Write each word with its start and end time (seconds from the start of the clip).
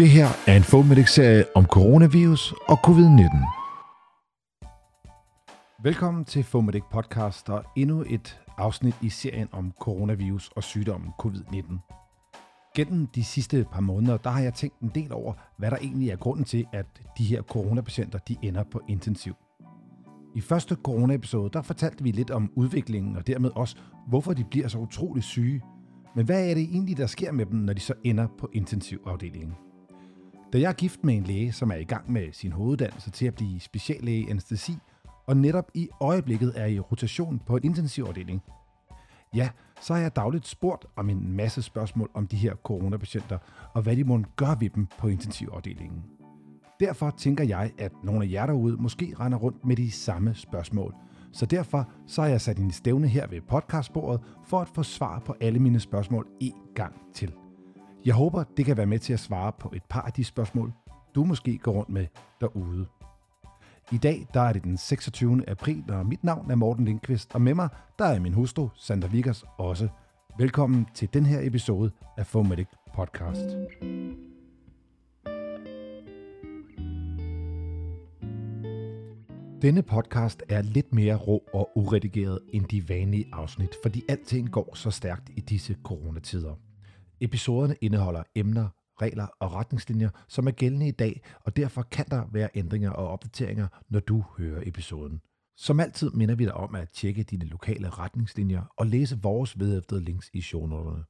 Det 0.00 0.10
her 0.10 0.28
er 0.46 0.56
en 0.56 0.62
Fomedic-serie 0.62 1.44
om 1.54 1.64
coronavirus 1.64 2.54
og 2.68 2.78
covid-19. 2.88 3.36
Velkommen 5.82 6.24
til 6.24 6.44
Fomedic 6.44 6.82
Podcast 6.92 7.48
og 7.48 7.64
endnu 7.76 8.04
et 8.08 8.40
afsnit 8.56 8.94
i 9.02 9.08
serien 9.08 9.48
om 9.52 9.72
coronavirus 9.80 10.50
og 10.56 10.62
sygdommen 10.62 11.10
covid-19. 11.22 12.72
Gennem 12.76 13.06
de 13.06 13.24
sidste 13.24 13.66
par 13.72 13.80
måneder, 13.80 14.16
der 14.16 14.30
har 14.30 14.40
jeg 14.40 14.54
tænkt 14.54 14.80
en 14.80 14.90
del 14.94 15.12
over, 15.12 15.32
hvad 15.56 15.70
der 15.70 15.76
egentlig 15.76 16.10
er 16.10 16.16
grunden 16.16 16.44
til, 16.44 16.66
at 16.72 16.86
de 17.18 17.24
her 17.24 17.42
coronapatienter 17.42 18.18
de 18.18 18.36
ender 18.42 18.64
på 18.64 18.80
intensiv. 18.88 19.34
I 20.36 20.40
første 20.40 20.76
corona-episode, 20.84 21.50
der 21.52 21.62
fortalte 21.62 22.04
vi 22.04 22.10
lidt 22.10 22.30
om 22.30 22.52
udviklingen 22.54 23.16
og 23.16 23.26
dermed 23.26 23.50
også, 23.54 23.76
hvorfor 24.08 24.32
de 24.32 24.44
bliver 24.44 24.68
så 24.68 24.78
utrolig 24.78 25.22
syge. 25.22 25.62
Men 26.16 26.26
hvad 26.26 26.50
er 26.50 26.54
det 26.54 26.62
egentlig, 26.62 26.96
der 26.96 27.06
sker 27.06 27.32
med 27.32 27.46
dem, 27.46 27.58
når 27.58 27.72
de 27.72 27.80
så 27.80 27.94
ender 28.04 28.26
på 28.38 28.50
intensivafdelingen? 28.52 29.54
Da 30.52 30.60
jeg 30.60 30.68
er 30.68 30.72
gift 30.72 31.04
med 31.04 31.14
en 31.14 31.22
læge, 31.22 31.52
som 31.52 31.70
er 31.70 31.74
i 31.74 31.84
gang 31.84 32.12
med 32.12 32.32
sin 32.32 32.52
hoveduddannelse 32.52 33.10
til 33.10 33.26
at 33.26 33.34
blive 33.34 33.60
speciallæge 33.60 34.26
i 34.26 34.30
anestesi, 34.30 34.78
og 35.26 35.36
netop 35.36 35.70
i 35.74 35.88
øjeblikket 36.00 36.52
er 36.56 36.66
i 36.66 36.78
rotation 36.78 37.40
på 37.46 37.56
en 37.56 37.64
intensivafdeling, 37.64 38.42
ja, 39.34 39.48
så 39.80 39.94
har 39.94 40.00
jeg 40.00 40.16
dagligt 40.16 40.46
spurgt 40.46 40.86
om 40.96 41.10
en 41.10 41.32
masse 41.32 41.62
spørgsmål 41.62 42.10
om 42.14 42.26
de 42.26 42.36
her 42.36 42.54
coronapatienter, 42.54 43.38
og 43.74 43.82
hvad 43.82 43.96
de 43.96 44.04
må 44.04 44.22
gøre 44.36 44.56
ved 44.60 44.70
dem 44.70 44.86
på 44.98 45.08
intensivafdelingen. 45.08 46.04
Derfor 46.80 47.10
tænker 47.10 47.44
jeg, 47.44 47.72
at 47.78 47.92
nogle 48.04 48.24
af 48.24 48.30
jer 48.30 48.46
derude 48.46 48.76
måske 48.76 49.14
render 49.20 49.38
rundt 49.38 49.64
med 49.64 49.76
de 49.76 49.90
samme 49.90 50.34
spørgsmål. 50.34 50.94
Så 51.32 51.46
derfor 51.46 51.88
så 52.06 52.22
har 52.22 52.28
jeg 52.28 52.40
sat 52.40 52.58
en 52.58 52.70
stævne 52.70 53.08
her 53.08 53.26
ved 53.26 53.40
podcastbordet 53.40 54.20
for 54.46 54.60
at 54.60 54.68
få 54.68 54.82
svar 54.82 55.18
på 55.18 55.34
alle 55.40 55.58
mine 55.58 55.80
spørgsmål 55.80 56.26
en 56.40 56.54
gang 56.74 56.94
til. 57.14 57.32
Jeg 58.04 58.14
håber, 58.14 58.44
det 58.56 58.64
kan 58.64 58.76
være 58.76 58.86
med 58.86 58.98
til 58.98 59.12
at 59.12 59.20
svare 59.20 59.52
på 59.52 59.72
et 59.76 59.82
par 59.88 60.00
af 60.00 60.12
de 60.12 60.24
spørgsmål, 60.24 60.72
du 61.14 61.24
måske 61.24 61.58
går 61.58 61.72
rundt 61.72 61.88
med 61.88 62.06
derude. 62.40 62.86
I 63.92 63.98
dag 63.98 64.26
der 64.34 64.40
er 64.40 64.52
det 64.52 64.64
den 64.64 64.76
26. 64.76 65.48
april, 65.48 65.84
og 65.88 66.06
mit 66.06 66.24
navn 66.24 66.50
er 66.50 66.54
Morten 66.54 66.84
Lindqvist, 66.84 67.34
og 67.34 67.42
med 67.42 67.54
mig 67.54 67.68
der 67.98 68.04
er 68.04 68.20
min 68.20 68.34
hustru, 68.34 68.68
Sandra 68.74 69.08
Vickers, 69.08 69.44
også. 69.58 69.88
Velkommen 70.38 70.86
til 70.94 71.08
den 71.14 71.26
her 71.26 71.40
episode 71.42 71.90
af 72.16 72.26
Fomedic 72.26 72.68
Podcast. 72.94 73.56
Denne 79.62 79.82
podcast 79.82 80.42
er 80.48 80.62
lidt 80.62 80.94
mere 80.94 81.16
rå 81.16 81.42
og 81.54 81.70
uredigeret 81.76 82.38
end 82.48 82.64
de 82.64 82.88
vanlige 82.88 83.26
afsnit, 83.32 83.76
fordi 83.82 84.02
alting 84.08 84.50
går 84.50 84.74
så 84.74 84.90
stærkt 84.90 85.30
i 85.36 85.40
disse 85.40 85.76
coronatider. 85.84 86.69
Episoderne 87.20 87.76
indeholder 87.80 88.22
emner, 88.34 88.68
regler 89.02 89.26
og 89.38 89.52
retningslinjer, 89.52 90.10
som 90.28 90.46
er 90.46 90.50
gældende 90.50 90.88
i 90.88 90.90
dag, 90.90 91.22
og 91.44 91.56
derfor 91.56 91.82
kan 91.82 92.06
der 92.10 92.24
være 92.32 92.48
ændringer 92.54 92.90
og 92.90 93.08
opdateringer, 93.08 93.66
når 93.88 94.00
du 94.00 94.24
hører 94.38 94.62
episoden. 94.66 95.20
Som 95.56 95.80
altid 95.80 96.10
minder 96.10 96.34
vi 96.34 96.44
dig 96.44 96.54
om 96.54 96.74
at 96.74 96.88
tjekke 96.88 97.22
dine 97.22 97.44
lokale 97.44 97.88
retningslinjer 97.88 98.62
og 98.76 98.86
læse 98.86 99.18
vores 99.22 99.58
vedhæftede 99.58 100.04
links 100.04 100.30
i 100.32 100.40
shownoterne. 100.40 101.04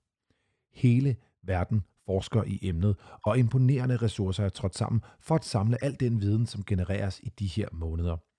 Hele 0.73 1.17
verden 1.43 1.83
forsker 2.07 2.45
i 2.45 2.59
emnet, 2.63 2.97
og 3.25 3.39
imponerende 3.39 3.97
ressourcer 3.97 4.45
er 4.45 4.49
trådt 4.49 4.77
sammen 4.77 5.03
for 5.21 5.35
at 5.35 5.45
samle 5.45 5.85
al 5.85 5.97
den 6.01 6.21
viden, 6.21 6.47
som 6.47 6.65
genereres 6.65 7.21
i 7.23 7.29
de 7.39 7.47
her 7.47 7.69
måneder– 7.73 8.17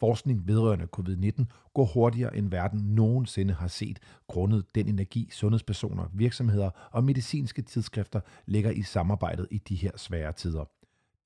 Forskning 0.00 0.46
vedrørende 0.46 0.88
covid-19 0.96 1.44
går 1.74 1.84
hurtigere 1.84 2.36
end 2.36 2.50
verden 2.50 2.80
nogensinde 2.80 3.54
har 3.54 3.68
set, 3.68 3.98
grundet 4.28 4.74
den 4.74 4.88
energi, 4.88 5.28
sundhedspersoner, 5.32 6.04
virksomheder 6.12 6.70
og 6.90 7.04
medicinske 7.04 7.62
tidsskrifter 7.62 8.20
lægger 8.46 8.70
i 8.70 8.82
samarbejdet 8.82 9.48
i 9.50 9.58
de 9.58 9.74
her 9.74 9.90
svære 9.96 10.32
tider. 10.32 10.64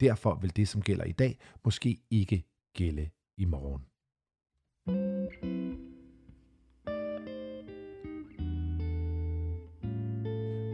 Derfor 0.00 0.34
vil 0.34 0.56
det, 0.56 0.68
som 0.68 0.82
gælder 0.82 1.04
i 1.04 1.12
dag, 1.12 1.38
måske 1.64 1.98
ikke 2.10 2.44
gælde 2.74 3.08
i 3.36 3.44
morgen. 3.44 3.82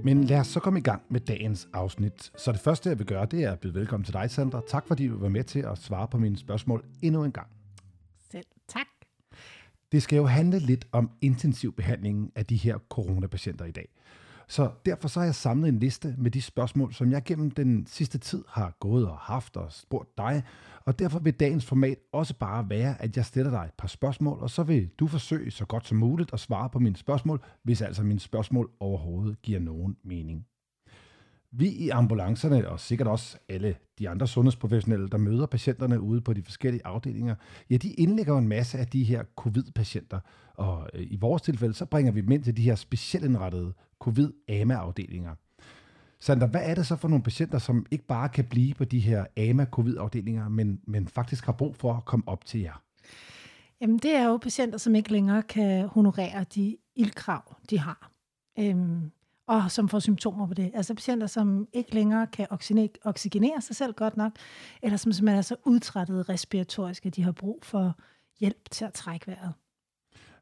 Men 0.05 0.25
lad 0.25 0.41
os 0.41 0.47
så 0.47 0.61
komme 0.61 0.79
i 0.79 0.83
gang 0.83 1.03
med 1.11 1.21
dagens 1.21 1.69
afsnit. 1.73 2.33
Så 2.37 2.53
det 2.53 2.61
første, 2.61 2.89
jeg 2.89 2.99
vil 2.99 3.07
gøre, 3.07 3.27
det 3.27 3.45
er 3.45 3.53
at 3.53 3.61
byde 3.61 3.75
velkommen 3.75 4.05
til 4.05 4.15
dig, 4.15 4.31
Sandra. 4.31 4.61
Tak 4.69 4.87
fordi 4.87 5.09
du 5.09 5.19
var 5.19 5.29
med 5.29 5.45
til 5.45 5.61
at 5.61 5.79
svare 5.79 6.09
på 6.09 6.19
mine 6.19 6.37
spørgsmål 6.37 6.85
endnu 7.03 7.25
en 7.25 7.33
gang. 7.33 7.54
Selv 8.31 8.47
tak. 8.69 8.87
Det 9.93 10.03
skal 10.03 10.17
jo 10.17 10.27
handle 10.27 10.59
lidt 10.59 10.89
om 10.93 11.11
intensiv 11.21 11.73
behandling 11.73 12.33
af 12.35 12.47
de 12.47 12.57
her 12.57 12.79
coronapatienter 12.79 13.65
i 13.65 13.71
dag. 13.71 13.89
Så 14.49 14.71
derfor 14.87 15.09
så 15.09 15.21
har 15.21 15.25
jeg 15.25 15.35
samlet 15.35 15.69
en 15.69 15.79
liste 15.79 16.15
med 16.19 16.31
de 16.31 16.43
spørgsmål, 16.43 16.93
som 16.93 17.11
jeg 17.11 17.23
gennem 17.25 17.51
den 17.51 17.87
sidste 17.87 18.19
tid 18.19 18.45
har 18.49 18.77
gået 18.81 19.09
og 19.09 19.17
haft 19.19 19.57
og 19.57 19.73
spurgt 19.73 20.19
dig. 20.19 20.43
Og 20.85 20.99
derfor 20.99 21.19
vil 21.19 21.33
dagens 21.33 21.67
format 21.67 21.99
også 22.13 22.35
bare 22.39 22.69
være, 22.69 23.03
at 23.03 23.17
jeg 23.17 23.25
stiller 23.25 23.51
dig 23.51 23.65
et 23.65 23.75
par 23.79 23.89
spørgsmål, 23.89 24.39
og 24.39 24.51
så 24.51 24.63
vil 24.63 24.91
du 24.99 25.07
forsøge 25.07 25.51
så 25.51 25.65
godt 25.65 25.87
som 25.87 25.99
muligt 25.99 26.33
at 26.33 26.41
svare 26.41 26.71
på 26.71 26.79
mine 26.79 26.97
spørgsmål, 26.97 27.45
hvis 27.63 27.83
altså 27.83 28.03
mine 28.03 28.21
spørgsmål 28.21 28.71
overhovedet 28.81 29.43
giver 29.43 29.61
nogen 29.61 29.97
mening. 30.05 30.47
Vi 31.57 31.69
i 31.69 31.89
ambulancerne, 31.89 32.69
og 32.69 32.81
sikkert 32.81 33.09
også 33.09 33.39
alle 33.49 33.77
de 33.99 34.09
andre 34.09 34.27
sundhedsprofessionelle, 34.27 35.09
der 35.09 35.19
møder 35.19 35.47
patienterne 35.47 36.01
ude 36.01 36.21
på 36.21 36.33
de 36.33 36.43
forskellige 36.43 36.87
afdelinger, 36.87 37.35
ja, 37.71 37.77
de 37.77 37.93
indlægger 37.93 38.33
jo 38.33 38.39
en 38.39 38.49
masse 38.49 38.79
af 38.79 38.87
de 38.87 39.05
her 39.05 39.23
covid-patienter. 39.37 40.21
Og 40.55 40.89
øh, 40.95 41.07
i 41.11 41.17
vores 41.21 41.43
tilfælde, 41.43 41.75
så 41.75 41.85
bringer 41.85 42.13
vi 42.13 42.21
dem 42.21 42.33
ind 42.33 42.45
til 42.45 42.57
de 42.57 42.63
her 42.63 42.75
specielt 42.75 43.27
indrettede 43.27 43.73
covid-AMA-afdelinger. 44.01 45.35
Sander, 46.21 46.47
hvad 46.47 46.61
er 46.65 46.75
det 46.75 46.87
så 46.87 46.97
for 46.97 47.09
nogle 47.09 47.23
patienter, 47.23 47.59
som 47.59 47.87
ikke 47.91 48.07
bare 48.07 48.29
kan 48.29 48.45
blive 48.45 48.75
på 48.75 48.85
de 48.85 48.99
her 48.99 49.25
AMA-covid-afdelinger, 49.37 50.49
men, 50.49 50.81
men 50.87 51.09
faktisk 51.09 51.47
har 51.47 51.53
brug 51.53 51.77
for 51.77 51.93
at 51.93 52.05
komme 52.05 52.29
op 52.29 52.45
til 52.45 52.61
jer? 52.61 52.83
Jamen, 53.81 53.99
det 53.99 54.17
er 54.17 54.25
jo 54.25 54.37
patienter, 54.37 54.79
som 54.79 54.95
ikke 54.95 55.13
længere 55.13 55.43
kan 55.43 55.89
honorere 55.89 56.45
de 56.55 56.77
ildkrav, 56.97 57.57
de 57.71 57.79
har. 57.79 58.11
Øhm, 58.59 59.11
og 59.47 59.71
som 59.71 59.89
får 59.89 59.99
symptomer 59.99 60.47
på 60.47 60.55
det. 60.55 60.71
Altså 60.75 60.95
patienter, 60.95 61.27
som 61.27 61.69
ikke 61.73 61.95
længere 61.95 62.27
kan 62.27 62.47
oxygenere 63.05 63.61
sig 63.61 63.77
selv 63.77 63.95
godt 63.95 64.17
nok, 64.17 64.33
eller 64.83 64.97
som 64.97 65.13
simpelthen 65.13 65.39
er 65.39 65.43
så 65.43 65.57
udtrættet 65.65 66.29
respiratorisk, 66.29 67.07
at 67.07 67.17
de 67.17 67.23
har 67.23 67.33
brug 67.33 67.61
for 67.63 67.99
hjælp 68.41 68.71
til 68.71 68.85
at 68.85 68.93
trække 68.93 69.27
vejret. 69.27 69.53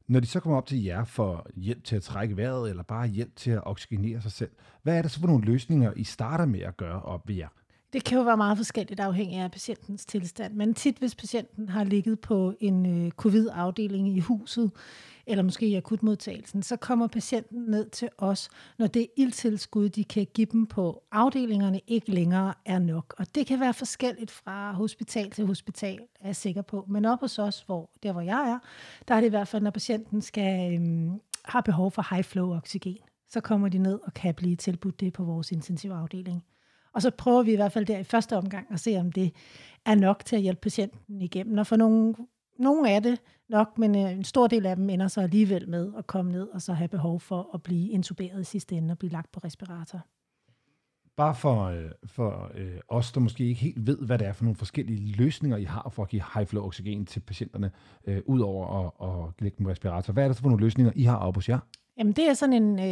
Når 0.08 0.20
de 0.20 0.26
så 0.26 0.40
kommer 0.40 0.56
op 0.58 0.66
til 0.66 0.82
jer 0.82 1.04
for 1.04 1.46
hjælp 1.56 1.84
til 1.84 1.96
at 1.96 2.02
trække 2.02 2.36
vejret, 2.36 2.70
eller 2.70 2.82
bare 2.82 3.08
hjælp 3.08 3.36
til 3.36 3.50
at 3.50 3.66
oxygenere 3.66 4.22
sig 4.22 4.32
selv, 4.32 4.50
hvad 4.82 4.98
er 4.98 5.02
det 5.02 5.10
så 5.10 5.20
for 5.20 5.26
nogle 5.26 5.44
løsninger, 5.44 5.92
I 5.96 6.04
starter 6.04 6.46
med 6.46 6.60
at 6.60 6.76
gøre 6.76 7.02
op 7.02 7.28
ved 7.28 7.34
jer? 7.34 7.48
Det 7.92 8.04
kan 8.04 8.18
jo 8.18 8.24
være 8.24 8.36
meget 8.36 8.56
forskelligt 8.56 9.00
afhængig 9.00 9.38
af 9.38 9.50
patientens 9.50 10.06
tilstand, 10.06 10.54
men 10.54 10.74
tit 10.74 10.96
hvis 10.98 11.14
patienten 11.14 11.68
har 11.68 11.84
ligget 11.84 12.20
på 12.20 12.54
en 12.60 13.04
øh, 13.06 13.10
covid-afdeling 13.10 14.08
i 14.08 14.20
huset, 14.20 14.70
eller 15.26 15.42
måske 15.42 15.66
i 15.66 15.74
akutmodtagelsen, 15.74 16.62
så 16.62 16.76
kommer 16.76 17.06
patienten 17.06 17.62
ned 17.62 17.90
til 17.90 18.08
os, 18.18 18.48
når 18.78 18.86
det 18.86 19.06
ildtilskud, 19.16 19.88
de 19.88 20.04
kan 20.04 20.26
give 20.34 20.46
dem 20.52 20.66
på 20.66 21.02
afdelingerne, 21.12 21.80
ikke 21.86 22.10
længere 22.10 22.54
er 22.64 22.78
nok. 22.78 23.14
Og 23.18 23.34
det 23.34 23.46
kan 23.46 23.60
være 23.60 23.74
forskelligt 23.74 24.30
fra 24.30 24.72
hospital 24.72 25.30
til 25.30 25.46
hospital, 25.46 26.00
er 26.20 26.26
jeg 26.26 26.36
sikker 26.36 26.62
på. 26.62 26.84
Men 26.88 27.04
op 27.04 27.20
hos 27.20 27.38
os, 27.38 27.60
hvor, 27.60 27.90
der 28.02 28.12
hvor 28.12 28.20
jeg 28.20 28.50
er, 28.50 28.58
der 29.08 29.14
er 29.14 29.20
det 29.20 29.26
i 29.26 29.30
hvert 29.30 29.48
fald, 29.48 29.62
når 29.62 29.70
patienten 29.70 30.22
skal, 30.22 30.74
øhm, 30.74 31.20
har 31.44 31.60
behov 31.60 31.90
for 31.90 32.14
high 32.14 32.24
flow 32.24 32.56
oxygen, 32.56 32.98
så 33.28 33.40
kommer 33.40 33.68
de 33.68 33.78
ned 33.78 34.00
og 34.02 34.14
kan 34.14 34.34
blive 34.34 34.56
tilbudt 34.56 35.00
det 35.00 35.12
på 35.12 35.24
vores 35.24 35.52
intensivafdeling. 35.52 36.44
Og 36.94 37.02
så 37.02 37.10
prøver 37.10 37.42
vi 37.42 37.52
i 37.52 37.56
hvert 37.56 37.72
fald 37.72 37.86
der 37.86 37.98
i 37.98 38.04
første 38.04 38.36
omgang 38.36 38.66
at 38.70 38.80
se, 38.80 38.96
om 38.96 39.12
det 39.12 39.34
er 39.86 39.94
nok 39.94 40.24
til 40.24 40.36
at 40.36 40.42
hjælpe 40.42 40.60
patienten 40.60 41.22
igennem. 41.22 41.58
Og 41.58 41.66
for 41.66 41.76
nogle, 41.76 42.14
nogle 42.58 42.90
er 42.90 43.00
det 43.00 43.20
nok, 43.48 43.78
men 43.78 43.96
øh, 43.96 44.12
en 44.12 44.24
stor 44.24 44.46
del 44.46 44.66
af 44.66 44.76
dem 44.76 44.90
ender 44.90 45.08
så 45.08 45.20
alligevel 45.20 45.68
med 45.68 45.92
at 45.98 46.06
komme 46.06 46.32
ned 46.32 46.48
og 46.48 46.62
så 46.62 46.72
have 46.72 46.88
behov 46.88 47.20
for 47.20 47.50
at 47.54 47.62
blive 47.62 47.90
intuberet 47.90 48.40
i 48.40 48.44
sidste 48.44 48.74
ende 48.74 48.92
og 48.92 48.98
blive 48.98 49.12
lagt 49.12 49.32
på 49.32 49.40
respirator. 49.44 50.00
Bare 51.16 51.34
for, 51.34 51.64
øh, 51.64 51.90
for 52.04 52.50
øh, 52.54 52.78
os, 52.88 53.12
der 53.12 53.20
måske 53.20 53.44
ikke 53.44 53.60
helt 53.60 53.86
ved, 53.86 53.98
hvad 53.98 54.18
det 54.18 54.26
er 54.26 54.32
for 54.32 54.44
nogle 54.44 54.56
forskellige 54.56 55.16
løsninger, 55.16 55.56
I 55.56 55.64
har 55.64 55.90
for 55.92 56.02
at 56.02 56.08
give 56.08 56.22
high 56.34 56.46
flow 56.46 56.64
oxygen 56.64 57.06
til 57.06 57.20
patienterne, 57.20 57.70
øh, 58.06 58.22
udover 58.26 58.66
at, 58.86 59.08
at 59.08 59.42
lægge 59.42 59.58
dem 59.58 59.64
på 59.64 59.70
respirator. 59.70 60.12
Hvad 60.12 60.24
er 60.24 60.28
det 60.28 60.36
så 60.36 60.42
for 60.42 60.48
nogle 60.48 60.64
løsninger, 60.64 60.92
I 60.96 61.02
har 61.02 61.16
op 61.16 61.34
hos 61.34 61.48
jer? 61.48 61.58
Jamen, 61.98 62.12
det 62.12 62.28
er 62.28 62.34
sådan 62.34 62.62
en, 62.62 62.78
øh, 62.78 62.86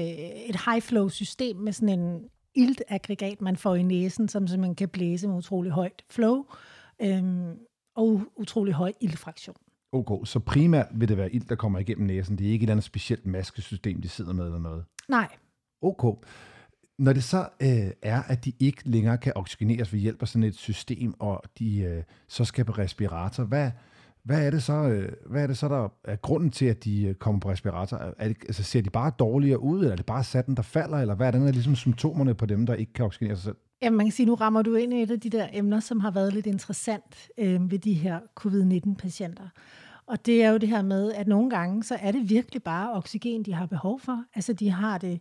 et 0.48 0.56
high 0.66 0.82
flow 0.82 1.08
system 1.08 1.56
med 1.56 1.72
sådan 1.72 1.98
en 1.98 2.28
iltaggregat, 2.54 3.40
man 3.40 3.56
får 3.56 3.74
i 3.74 3.82
næsen, 3.82 4.28
som 4.28 4.46
man 4.58 4.74
kan 4.74 4.88
blæse 4.88 5.28
med 5.28 5.36
utrolig 5.36 5.72
højt 5.72 6.04
flow 6.10 6.44
øhm, 7.02 7.58
og 7.96 8.22
utrolig 8.36 8.74
høj 8.74 8.92
ildfraktion. 9.00 9.56
Okay, 9.92 10.24
så 10.24 10.38
primært 10.38 10.86
vil 10.94 11.08
det 11.08 11.16
være 11.16 11.34
ild, 11.34 11.44
der 11.44 11.54
kommer 11.54 11.78
igennem 11.78 12.06
næsen. 12.06 12.38
Det 12.38 12.46
er 12.46 12.50
ikke 12.50 12.62
et 12.62 12.66
eller 12.66 12.72
andet 12.72 12.84
specielt 12.84 13.26
maskesystem, 13.26 14.00
de 14.00 14.08
sidder 14.08 14.32
med 14.32 14.44
eller 14.44 14.58
noget? 14.58 14.84
Nej. 15.08 15.28
Okay. 15.82 16.12
Når 16.98 17.12
det 17.12 17.24
så 17.24 17.48
øh, 17.62 17.90
er, 18.02 18.22
at 18.22 18.44
de 18.44 18.52
ikke 18.58 18.88
længere 18.88 19.18
kan 19.18 19.32
oxygeneres 19.36 19.92
ved 19.92 20.00
hjælp 20.00 20.22
af 20.22 20.28
sådan 20.28 20.48
et 20.48 20.54
system, 20.54 21.14
og 21.18 21.42
de 21.58 21.78
øh, 21.78 22.02
så 22.28 22.44
skal 22.44 22.64
på 22.64 22.72
respirator, 22.72 23.44
hvad, 23.44 23.70
hvad 24.24 24.46
er 24.46 24.50
det 24.50 24.62
så, 24.62 24.72
øh, 24.72 25.12
hvad 25.26 25.42
er 25.42 25.46
det 25.46 25.58
så 25.58 25.68
der 25.68 25.88
er 26.04 26.16
grunden 26.16 26.50
til, 26.50 26.66
at 26.66 26.84
de 26.84 27.04
øh, 27.04 27.14
kommer 27.14 27.40
på 27.40 27.50
respirator? 27.50 27.96
Er 27.96 28.28
det, 28.28 28.36
altså, 28.46 28.62
ser 28.62 28.80
de 28.80 28.90
bare 28.90 29.12
dårligere 29.18 29.62
ud, 29.62 29.78
eller 29.78 29.92
er 29.92 29.96
det 29.96 30.06
bare 30.06 30.24
satten, 30.24 30.56
der 30.56 30.62
falder, 30.62 30.98
eller 30.98 31.14
hvad 31.14 31.26
er 31.26 31.30
det, 31.30 31.40
der 31.40 31.46
er 31.46 31.52
ligesom 31.52 31.76
symptomerne 31.76 32.34
på 32.34 32.46
dem, 32.46 32.66
der 32.66 32.74
ikke 32.74 32.92
kan 32.92 33.04
oxygenere 33.04 33.36
sig 33.36 33.44
selv? 33.44 33.56
Jamen, 33.82 33.96
man 33.96 34.06
kan 34.06 34.12
sige, 34.12 34.26
nu 34.26 34.34
rammer 34.34 34.62
du 34.62 34.74
ind 34.74 34.94
i 34.94 35.02
et 35.02 35.10
af 35.10 35.20
de 35.20 35.30
der 35.30 35.48
emner, 35.52 35.80
som 35.80 36.00
har 36.00 36.10
været 36.10 36.32
lidt 36.32 36.46
interessant 36.46 37.28
øh, 37.38 37.70
ved 37.70 37.78
de 37.78 37.92
her 37.92 38.20
covid-19-patienter. 38.34 39.48
Og 40.06 40.26
det 40.26 40.44
er 40.44 40.50
jo 40.50 40.56
det 40.56 40.68
her 40.68 40.82
med, 40.82 41.12
at 41.12 41.28
nogle 41.28 41.50
gange, 41.50 41.82
så 41.82 41.96
er 42.00 42.12
det 42.12 42.30
virkelig 42.30 42.62
bare 42.62 42.92
oxygen, 42.92 43.42
de 43.42 43.54
har 43.54 43.66
behov 43.66 44.00
for. 44.00 44.24
Altså, 44.34 44.52
de 44.52 44.70
har 44.70 44.98
det 44.98 45.20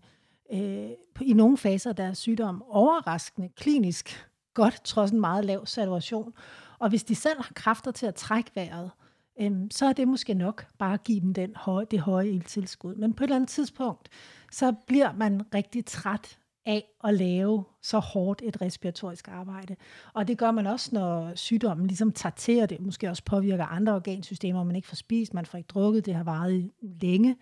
øh, 0.54 0.90
i 1.22 1.34
nogle 1.34 1.58
faser 1.58 1.90
af 1.90 1.96
deres 1.96 2.18
sygdom 2.18 2.64
overraskende, 2.70 3.50
klinisk 3.58 4.30
godt, 4.54 4.82
trods 4.84 5.12
en 5.12 5.20
meget 5.20 5.46
lav 5.46 5.66
saturation. 5.66 6.34
Og 6.80 6.90
hvis 6.90 7.04
de 7.04 7.16
selv 7.16 7.42
har 7.42 7.52
kræfter 7.56 7.92
til 7.92 8.06
at 8.06 8.16
trække 8.16 8.52
vejret, 8.56 8.92
øh, 9.42 9.52
så 9.72 9.86
er 9.86 9.94
det 9.94 10.08
måske 10.08 10.34
nok 10.34 10.66
bare 10.78 10.94
at 10.94 11.04
give 11.04 11.22
dem 11.22 11.34
den 11.34 11.56
høje, 11.56 11.86
det 11.92 12.00
høje 12.00 12.30
ildtilskud. 12.30 12.96
Men 12.96 13.14
på 13.14 13.24
et 13.24 13.28
eller 13.28 13.36
andet 13.36 13.50
tidspunkt, 13.50 14.10
så 14.52 14.74
bliver 14.88 15.14
man 15.14 15.42
rigtig 15.54 15.86
træt 15.86 16.40
af 16.70 16.86
at 17.04 17.14
lave 17.14 17.64
så 17.82 18.00
hårdt 18.00 18.42
et 18.46 18.62
respiratorisk 18.62 19.28
arbejde. 19.28 19.76
Og 20.14 20.28
det 20.28 20.38
gør 20.38 20.52
man 20.52 20.68
også, 20.68 20.90
når 20.94 21.36
sygdommen 21.36 21.88
ligesom 21.88 22.12
tager 22.12 22.34
til, 22.36 22.62
og 22.62 22.70
det 22.70 22.80
måske 22.80 23.10
også 23.10 23.24
påvirker 23.24 23.66
andre 23.66 23.96
organsystemer, 23.96 24.64
man 24.64 24.76
ikke 24.76 24.88
får 24.88 24.96
spist, 24.96 25.34
man 25.34 25.46
får 25.46 25.58
ikke 25.58 25.68
drukket, 25.68 26.06
det 26.06 26.16
har 26.16 26.24
varet 26.24 26.72
længe. 26.82 27.36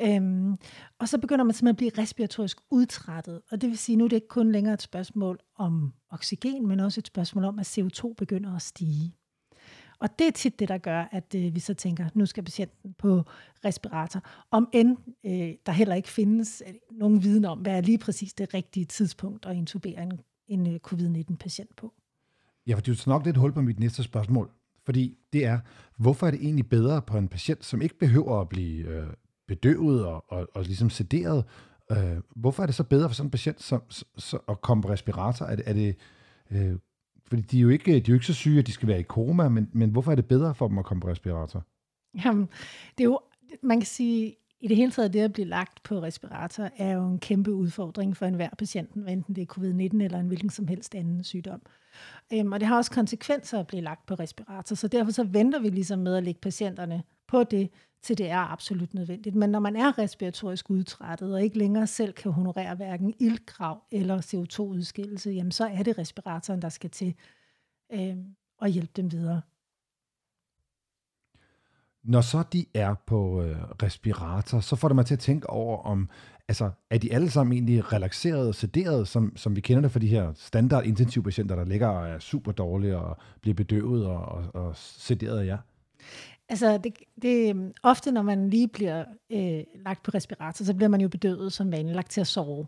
Øhm, 0.00 0.56
og 0.98 1.08
så 1.08 1.18
begynder 1.18 1.44
man 1.44 1.54
simpelthen 1.54 1.88
at 1.88 1.94
blive 1.94 2.02
respiratorisk 2.02 2.58
udtrættet. 2.70 3.42
Og 3.50 3.60
det 3.60 3.68
vil 3.70 3.78
sige, 3.78 3.96
nu 3.96 4.04
er 4.04 4.08
det 4.08 4.16
ikke 4.16 4.28
kun 4.28 4.52
længere 4.52 4.74
et 4.74 4.82
spørgsmål 4.82 5.38
om 5.58 5.92
oxygen, 6.10 6.66
men 6.66 6.80
også 6.80 7.00
et 7.00 7.06
spørgsmål 7.06 7.44
om, 7.44 7.58
at 7.58 7.78
CO2 7.78 8.14
begynder 8.16 8.56
at 8.56 8.62
stige. 8.62 9.14
Og 9.98 10.18
det 10.18 10.26
er 10.26 10.30
tit 10.30 10.58
det, 10.58 10.68
der 10.68 10.78
gør, 10.78 11.08
at 11.12 11.34
øh, 11.34 11.54
vi 11.54 11.60
så 11.60 11.74
tænker, 11.74 12.08
nu 12.14 12.26
skal 12.26 12.44
patienten 12.44 12.94
på 12.98 13.22
respirator. 13.64 14.20
Om 14.50 14.68
end 14.72 14.96
øh, 15.26 15.54
der 15.66 15.72
heller 15.72 15.94
ikke 15.94 16.08
findes 16.08 16.62
øh, 16.68 16.74
nogen 16.90 17.22
viden 17.22 17.44
om, 17.44 17.58
hvad 17.58 17.76
er 17.76 17.80
lige 17.80 17.98
præcis 17.98 18.32
det 18.34 18.54
rigtige 18.54 18.84
tidspunkt 18.84 19.46
at 19.46 19.56
intubere 19.56 20.02
en, 20.02 20.20
en 20.48 20.74
øh, 20.74 20.80
covid-19-patient 20.80 21.76
på. 21.76 21.94
Ja, 22.66 22.74
for 22.74 22.80
det 22.80 23.00
er 23.00 23.10
nok 23.10 23.24
lidt 23.24 23.36
hul 23.36 23.52
på 23.52 23.60
mit 23.60 23.80
næste 23.80 24.02
spørgsmål. 24.02 24.50
Fordi 24.84 25.18
det 25.32 25.44
er, 25.44 25.58
hvorfor 25.96 26.26
er 26.26 26.30
det 26.30 26.40
egentlig 26.40 26.68
bedre 26.68 27.02
på 27.02 27.18
en 27.18 27.28
patient, 27.28 27.64
som 27.64 27.82
ikke 27.82 27.98
behøver 27.98 28.40
at 28.40 28.48
blive 28.48 28.86
øh, 28.88 29.06
bedøvet 29.48 30.06
og, 30.06 30.24
og, 30.28 30.48
og 30.54 30.62
ligesom 30.62 30.90
sederet? 30.90 31.44
Øh, 31.90 32.16
hvorfor 32.36 32.62
er 32.62 32.66
det 32.66 32.74
så 32.74 32.84
bedre 32.84 33.08
for 33.08 33.14
sådan 33.14 33.26
en 33.26 33.30
patient 33.30 33.62
som, 33.62 33.82
så, 34.16 34.38
at 34.48 34.60
komme 34.60 34.82
på 34.82 34.88
respirator? 34.88 35.46
Er 35.46 35.56
det, 35.56 35.68
er 35.68 35.72
det 35.72 35.96
øh, 36.50 36.78
fordi 37.28 37.42
de 37.42 37.56
er, 37.58 37.62
jo 37.62 37.68
ikke, 37.68 37.92
de 37.92 37.96
er 37.96 38.02
jo 38.08 38.14
ikke 38.14 38.26
så 38.26 38.34
syge, 38.34 38.58
at 38.58 38.66
de 38.66 38.72
skal 38.72 38.88
være 38.88 39.00
i 39.00 39.02
koma, 39.02 39.48
men, 39.48 39.70
men 39.72 39.90
hvorfor 39.90 40.10
er 40.10 40.14
det 40.14 40.26
bedre 40.26 40.54
for 40.54 40.68
dem 40.68 40.78
at 40.78 40.84
komme 40.84 41.00
på 41.00 41.08
respirator? 41.08 41.66
Jamen, 42.24 42.48
det 42.98 43.04
er 43.04 43.08
jo, 43.08 43.20
man 43.62 43.80
kan 43.80 43.86
sige, 43.86 44.36
i 44.60 44.68
det 44.68 44.76
hele 44.76 44.90
taget, 44.90 45.12
det 45.12 45.20
at 45.20 45.32
blive 45.32 45.48
lagt 45.48 45.82
på 45.82 46.02
respirator, 46.02 46.68
er 46.76 46.92
jo 46.92 47.08
en 47.08 47.18
kæmpe 47.18 47.52
udfordring 47.52 48.16
for 48.16 48.26
enhver 48.26 48.48
patient, 48.58 48.90
enten 48.94 49.34
det 49.34 49.42
er 49.42 49.58
covid-19 49.58 50.02
eller 50.02 50.18
en 50.18 50.26
hvilken 50.26 50.50
som 50.50 50.68
helst 50.68 50.94
anden 50.94 51.24
sygdom. 51.24 51.62
Øhm, 52.32 52.52
og 52.52 52.60
det 52.60 52.68
har 52.68 52.76
også 52.76 52.90
konsekvenser 52.90 53.60
at 53.60 53.66
blive 53.66 53.82
lagt 53.82 54.06
på 54.06 54.14
respirator, 54.14 54.76
så 54.76 54.88
derfor 54.88 55.12
så 55.12 55.24
venter 55.24 55.60
vi 55.60 55.68
ligesom 55.68 55.98
med 55.98 56.16
at 56.16 56.24
lægge 56.24 56.40
patienterne 56.40 57.02
på 57.28 57.44
det, 57.44 57.70
til 58.02 58.18
det 58.18 58.30
er 58.30 58.52
absolut 58.52 58.94
nødvendigt. 58.94 59.34
Men 59.34 59.50
når 59.50 59.58
man 59.58 59.76
er 59.76 59.98
respiratorisk 59.98 60.70
udtrættet 60.70 61.34
og 61.34 61.42
ikke 61.42 61.58
længere 61.58 61.86
selv 61.86 62.12
kan 62.12 62.32
honorere 62.32 62.74
hverken 62.74 63.14
ildkrav 63.20 63.82
eller 63.90 64.20
CO2-udskillelse, 64.20 65.30
jamen 65.30 65.52
så 65.52 65.66
er 65.66 65.82
det 65.82 65.98
respiratoren, 65.98 66.62
der 66.62 66.68
skal 66.68 66.90
til 66.90 67.14
øh, 67.92 68.16
at 68.62 68.70
hjælpe 68.70 68.92
dem 68.96 69.12
videre. 69.12 69.40
Når 72.02 72.20
så 72.20 72.44
de 72.52 72.66
er 72.74 72.94
på 73.06 73.42
øh, 73.42 73.56
respirator, 73.82 74.60
så 74.60 74.76
får 74.76 74.88
det 74.88 74.94
mig 74.94 75.06
til 75.06 75.14
at 75.14 75.20
tænke 75.20 75.50
over, 75.50 75.78
om 75.78 76.08
altså, 76.48 76.70
er 76.90 76.98
de 76.98 77.14
alle 77.14 77.30
sammen 77.30 77.52
egentlig 77.52 77.92
relaxerede 77.92 78.48
og 78.48 78.54
sederet, 78.54 79.08
som, 79.08 79.36
som 79.36 79.56
vi 79.56 79.60
kender 79.60 79.82
det 79.82 79.90
for 79.90 79.98
de 79.98 80.06
her 80.06 80.32
standard 80.34 80.84
intensivpatienter, 80.84 81.56
der 81.56 81.64
ligger 81.64 81.88
og 81.88 82.08
er 82.08 82.18
super 82.18 82.52
dårlige 82.52 82.96
og 82.96 83.16
bliver 83.40 83.54
bedøvet 83.54 84.06
og, 84.06 84.20
og, 84.24 84.54
og 84.54 84.76
sederet 84.76 85.38
af 85.38 85.46
jer? 85.46 85.58
Altså, 86.48 86.78
det, 86.78 86.94
det, 87.22 87.50
øhm, 87.50 87.72
ofte 87.82 88.12
når 88.12 88.22
man 88.22 88.50
lige 88.50 88.68
bliver 88.68 89.04
øh, 89.30 89.64
lagt 89.84 90.02
på 90.02 90.10
respirator, 90.14 90.64
så 90.64 90.74
bliver 90.74 90.88
man 90.88 91.00
jo 91.00 91.08
bedøvet 91.08 91.52
som 91.52 91.72
vanligt, 91.72 91.96
lagt 91.96 92.10
til 92.10 92.20
at 92.20 92.26
sove, 92.26 92.66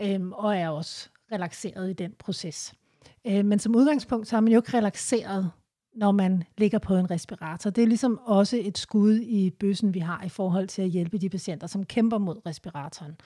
øh, 0.00 0.28
og 0.28 0.56
er 0.56 0.68
også 0.68 1.08
relaxeret 1.32 1.90
i 1.90 1.92
den 1.92 2.12
proces. 2.18 2.74
Øh, 3.26 3.44
men 3.44 3.58
som 3.58 3.76
udgangspunkt, 3.76 4.28
så 4.28 4.36
er 4.36 4.40
man 4.40 4.52
jo 4.52 4.58
ikke 4.58 4.76
relaxeret, 4.76 5.50
når 5.94 6.12
man 6.12 6.44
ligger 6.58 6.78
på 6.78 6.96
en 6.96 7.10
respirator. 7.10 7.70
Det 7.70 7.82
er 7.82 7.86
ligesom 7.86 8.18
også 8.24 8.60
et 8.62 8.78
skud 8.78 9.14
i 9.14 9.50
bøssen, 9.50 9.94
vi 9.94 9.98
har 9.98 10.22
i 10.24 10.28
forhold 10.28 10.68
til 10.68 10.82
at 10.82 10.88
hjælpe 10.88 11.18
de 11.18 11.28
patienter, 11.28 11.66
som 11.66 11.84
kæmper 11.84 12.18
mod 12.18 12.46
respiratoren, 12.46 13.16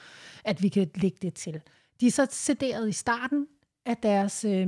at 0.45 0.63
vi 0.63 0.69
kan 0.69 0.91
lægge 0.95 1.19
det 1.23 1.35
til. 1.35 1.61
De 2.01 2.07
er 2.07 2.11
så 2.11 2.27
sederet 2.31 2.89
i 2.89 2.93
starten, 2.93 3.47
af 3.87 3.97
deres 3.97 4.45
øh, 4.45 4.67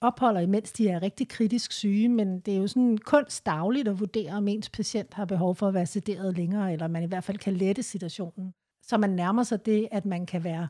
ophold, 0.00 0.42
imens 0.42 0.72
de 0.72 0.88
er 0.88 1.02
rigtig 1.02 1.28
kritisk 1.28 1.72
syge, 1.72 2.08
men 2.08 2.40
det 2.40 2.54
er 2.54 2.58
jo 2.58 2.66
sådan 2.66 2.98
kunst 2.98 3.46
dagligt 3.46 3.88
at 3.88 4.00
vurdere, 4.00 4.32
om 4.32 4.48
ens 4.48 4.70
patient 4.70 5.14
har 5.14 5.24
behov 5.24 5.54
for 5.54 5.68
at 5.68 5.74
være 5.74 5.86
sederet 5.86 6.36
længere, 6.36 6.72
eller 6.72 6.88
man 6.88 7.02
i 7.02 7.06
hvert 7.06 7.24
fald 7.24 7.38
kan 7.38 7.52
lette 7.52 7.82
situationen. 7.82 8.54
Så 8.82 8.98
man 8.98 9.10
nærmer 9.10 9.42
sig 9.42 9.66
det, 9.66 9.88
at 9.90 10.06
man 10.06 10.26
kan 10.26 10.44
være, 10.44 10.68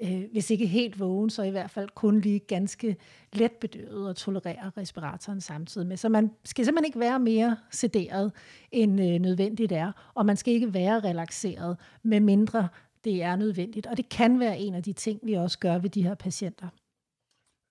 øh, 0.00 0.22
hvis 0.32 0.50
ikke 0.50 0.66
helt 0.66 1.00
vågen, 1.00 1.30
så 1.30 1.42
i 1.42 1.50
hvert 1.50 1.70
fald 1.70 1.88
kun 1.94 2.20
lige 2.20 2.38
ganske 2.38 2.96
let 3.32 3.52
bedøvet 3.52 4.08
og 4.08 4.16
tolerere 4.16 4.70
respiratoren 4.76 5.40
samtidig 5.40 5.86
med. 5.86 5.96
Så 5.96 6.08
man 6.08 6.30
skal 6.44 6.64
simpelthen 6.64 6.88
ikke 6.88 7.00
være 7.00 7.18
mere 7.18 7.56
sederet, 7.70 8.32
end 8.72 9.00
øh, 9.00 9.18
nødvendigt 9.18 9.72
er, 9.72 9.92
og 10.14 10.26
man 10.26 10.36
skal 10.36 10.54
ikke 10.54 10.74
være 10.74 11.00
relaxeret, 11.00 11.76
med 12.02 12.20
mindre 12.20 12.68
det 13.04 13.22
er 13.22 13.36
nødvendigt. 13.36 13.86
Og 13.86 13.96
det 13.96 14.08
kan 14.08 14.40
være 14.40 14.58
en 14.58 14.74
af 14.74 14.82
de 14.82 14.92
ting, 14.92 15.20
vi 15.22 15.34
også 15.34 15.58
gør 15.58 15.78
ved 15.78 15.90
de 15.90 16.02
her 16.02 16.14
patienter. 16.14 16.68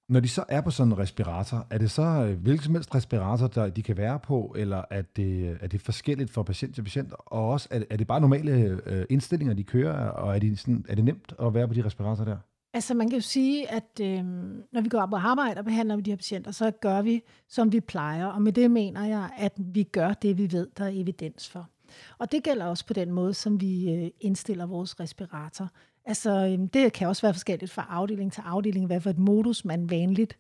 Når 0.10 0.20
de 0.20 0.28
så 0.28 0.44
er 0.48 0.62
på 0.62 0.72
sådan 0.72 0.92
en 0.92 0.98
respirator, 0.98 1.68
er 1.70 1.78
det 1.78 1.92
så 1.92 2.02
øh, 2.02 2.42
hvilken 2.42 2.64
som 2.64 2.76
helst 2.76 2.96
respirator, 2.96 3.48
der 3.48 3.70
de 3.70 3.84
kan 3.84 3.98
være 3.98 4.20
på, 4.20 4.56
eller 4.58 4.84
er 4.90 5.02
det, 5.02 5.50
øh, 5.50 5.58
er 5.62 5.68
det 5.68 5.82
forskelligt 5.82 6.32
fra 6.32 6.44
patient 6.44 6.76
til 6.76 6.82
patient? 6.82 7.14
Og 7.26 7.50
også, 7.50 7.68
er, 7.72 7.82
er 7.90 7.98
det 7.98 8.08
bare 8.08 8.22
normale 8.22 8.80
øh, 8.86 9.06
indstillinger, 9.10 9.54
de 9.54 9.64
kører, 9.64 10.10
og 10.10 10.36
er, 10.36 10.40
de 10.40 10.58
sådan, 10.58 10.86
er 10.90 10.96
det 10.96 11.06
nemt 11.06 11.34
at 11.42 11.54
være 11.54 11.68
på 11.68 11.74
de 11.74 11.86
respiratorer 11.86 12.26
der? 12.26 12.38
Altså 12.74 12.94
man 12.94 13.10
kan 13.10 13.18
jo 13.18 13.22
sige, 13.22 13.72
at 13.72 14.00
øh, 14.02 14.24
når 14.72 14.82
vi 14.82 14.90
går 14.90 15.02
op 15.02 15.14
og 15.14 15.30
arbejder 15.30 15.62
og 15.62 15.66
behandler 15.66 15.96
med 15.96 16.04
de 16.04 16.12
her 16.12 16.18
patienter, 16.18 16.52
så 16.52 16.72
gør 16.72 17.02
vi, 17.02 17.22
som 17.48 17.72
vi 17.72 17.80
plejer. 17.80 18.26
Og 18.26 18.42
med 18.42 18.52
det 18.52 18.72
mener 18.72 19.06
jeg, 19.06 19.30
at 19.38 19.54
vi 19.58 19.84
gør 19.84 20.14
det, 20.14 20.38
vi 20.38 20.52
ved, 20.52 20.68
der 20.78 20.86
er 20.86 20.92
evidens 20.94 21.50
for. 21.50 21.70
Og 22.18 22.32
det 22.32 22.44
gælder 22.44 22.66
også 22.66 22.86
på 22.86 22.94
den 22.94 23.12
måde, 23.12 23.34
som 23.34 23.62
vi 23.62 23.94
øh, 23.94 24.10
indstiller 24.22 24.66
vores 24.66 25.00
respirator. 25.00 25.70
Altså, 26.10 26.32
øhm, 26.32 26.68
det 26.68 26.94
kan 26.94 27.08
også 27.08 27.22
være 27.22 27.34
forskelligt 27.34 27.72
fra 27.72 27.88
afdeling 27.90 28.34
til 28.34 28.44
afdeling, 28.46 28.86
hvad 28.86 29.02
for 29.02 29.10
et 29.10 29.20
modus 29.20 29.66
man 29.66 29.90
vanligt 29.90 30.38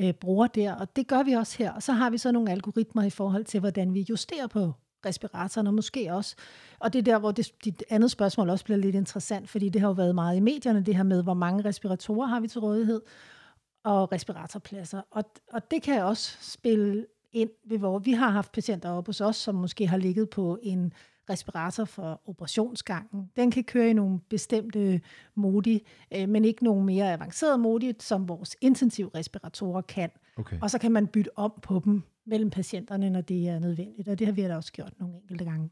øh, 0.00 0.14
bruger 0.14 0.46
der, 0.46 0.74
og 0.74 0.96
det 0.96 1.08
gør 1.08 1.22
vi 1.22 1.32
også 1.32 1.58
her. 1.58 1.72
Og 1.72 1.82
så 1.82 1.92
har 1.92 2.10
vi 2.10 2.18
så 2.18 2.32
nogle 2.32 2.50
algoritmer 2.50 3.02
i 3.02 3.10
forhold 3.10 3.44
til, 3.44 3.60
hvordan 3.60 3.94
vi 3.94 4.06
justerer 4.10 4.46
på 4.46 4.72
respiratoren, 5.06 5.66
og 5.66 5.74
måske 5.74 6.12
også, 6.12 6.36
og 6.78 6.92
det 6.92 6.98
er 6.98 7.02
der, 7.02 7.18
hvor 7.18 7.30
det, 7.30 7.52
dit 7.64 7.84
andet 7.90 8.10
spørgsmål 8.10 8.50
også 8.50 8.64
bliver 8.64 8.78
lidt 8.78 8.94
interessant, 8.94 9.50
fordi 9.50 9.68
det 9.68 9.80
har 9.80 9.88
jo 9.88 9.94
været 9.94 10.14
meget 10.14 10.36
i 10.36 10.40
medierne, 10.40 10.82
det 10.82 10.96
her 10.96 11.02
med, 11.02 11.22
hvor 11.22 11.34
mange 11.34 11.64
respiratorer 11.64 12.26
har 12.26 12.40
vi 12.40 12.48
til 12.48 12.60
rådighed, 12.60 13.00
og 13.84 14.12
respiratorpladser. 14.12 15.02
Og, 15.10 15.24
og 15.52 15.70
det 15.70 15.82
kan 15.82 16.04
også 16.04 16.36
spille 16.40 17.06
ind 17.32 17.50
ved, 17.64 17.78
hvor 17.78 17.98
vi 17.98 18.12
har 18.12 18.30
haft 18.30 18.52
patienter 18.52 18.90
oppe 18.90 19.08
hos 19.08 19.20
os, 19.20 19.36
som 19.36 19.54
måske 19.54 19.86
har 19.86 19.96
ligget 19.96 20.30
på 20.30 20.58
en 20.62 20.92
respirator 21.30 21.84
for 21.84 22.20
operationsgangen. 22.26 23.30
Den 23.36 23.50
kan 23.50 23.64
køre 23.64 23.90
i 23.90 23.92
nogle 23.92 24.20
bestemte 24.30 25.00
modi, 25.34 25.86
øh, 26.14 26.28
men 26.28 26.44
ikke 26.44 26.64
nogle 26.64 26.84
mere 26.84 27.12
avancerede 27.12 27.58
modi, 27.58 27.92
som 27.98 28.28
vores 28.28 28.56
intensiv 28.60 29.08
respiratorer 29.08 29.80
kan. 29.80 30.10
Okay. 30.36 30.58
Og 30.62 30.70
så 30.70 30.78
kan 30.78 30.92
man 30.92 31.06
bytte 31.06 31.38
om 31.38 31.52
på 31.62 31.82
dem 31.84 32.02
mellem 32.26 32.50
patienterne, 32.50 33.10
når 33.10 33.20
det 33.20 33.48
er 33.48 33.58
nødvendigt, 33.58 34.08
og 34.08 34.18
det 34.18 34.26
har 34.26 34.34
vi 34.34 34.42
da 34.42 34.56
også 34.56 34.72
gjort 34.72 34.92
nogle 35.00 35.14
enkelte 35.16 35.44
gange. 35.44 35.70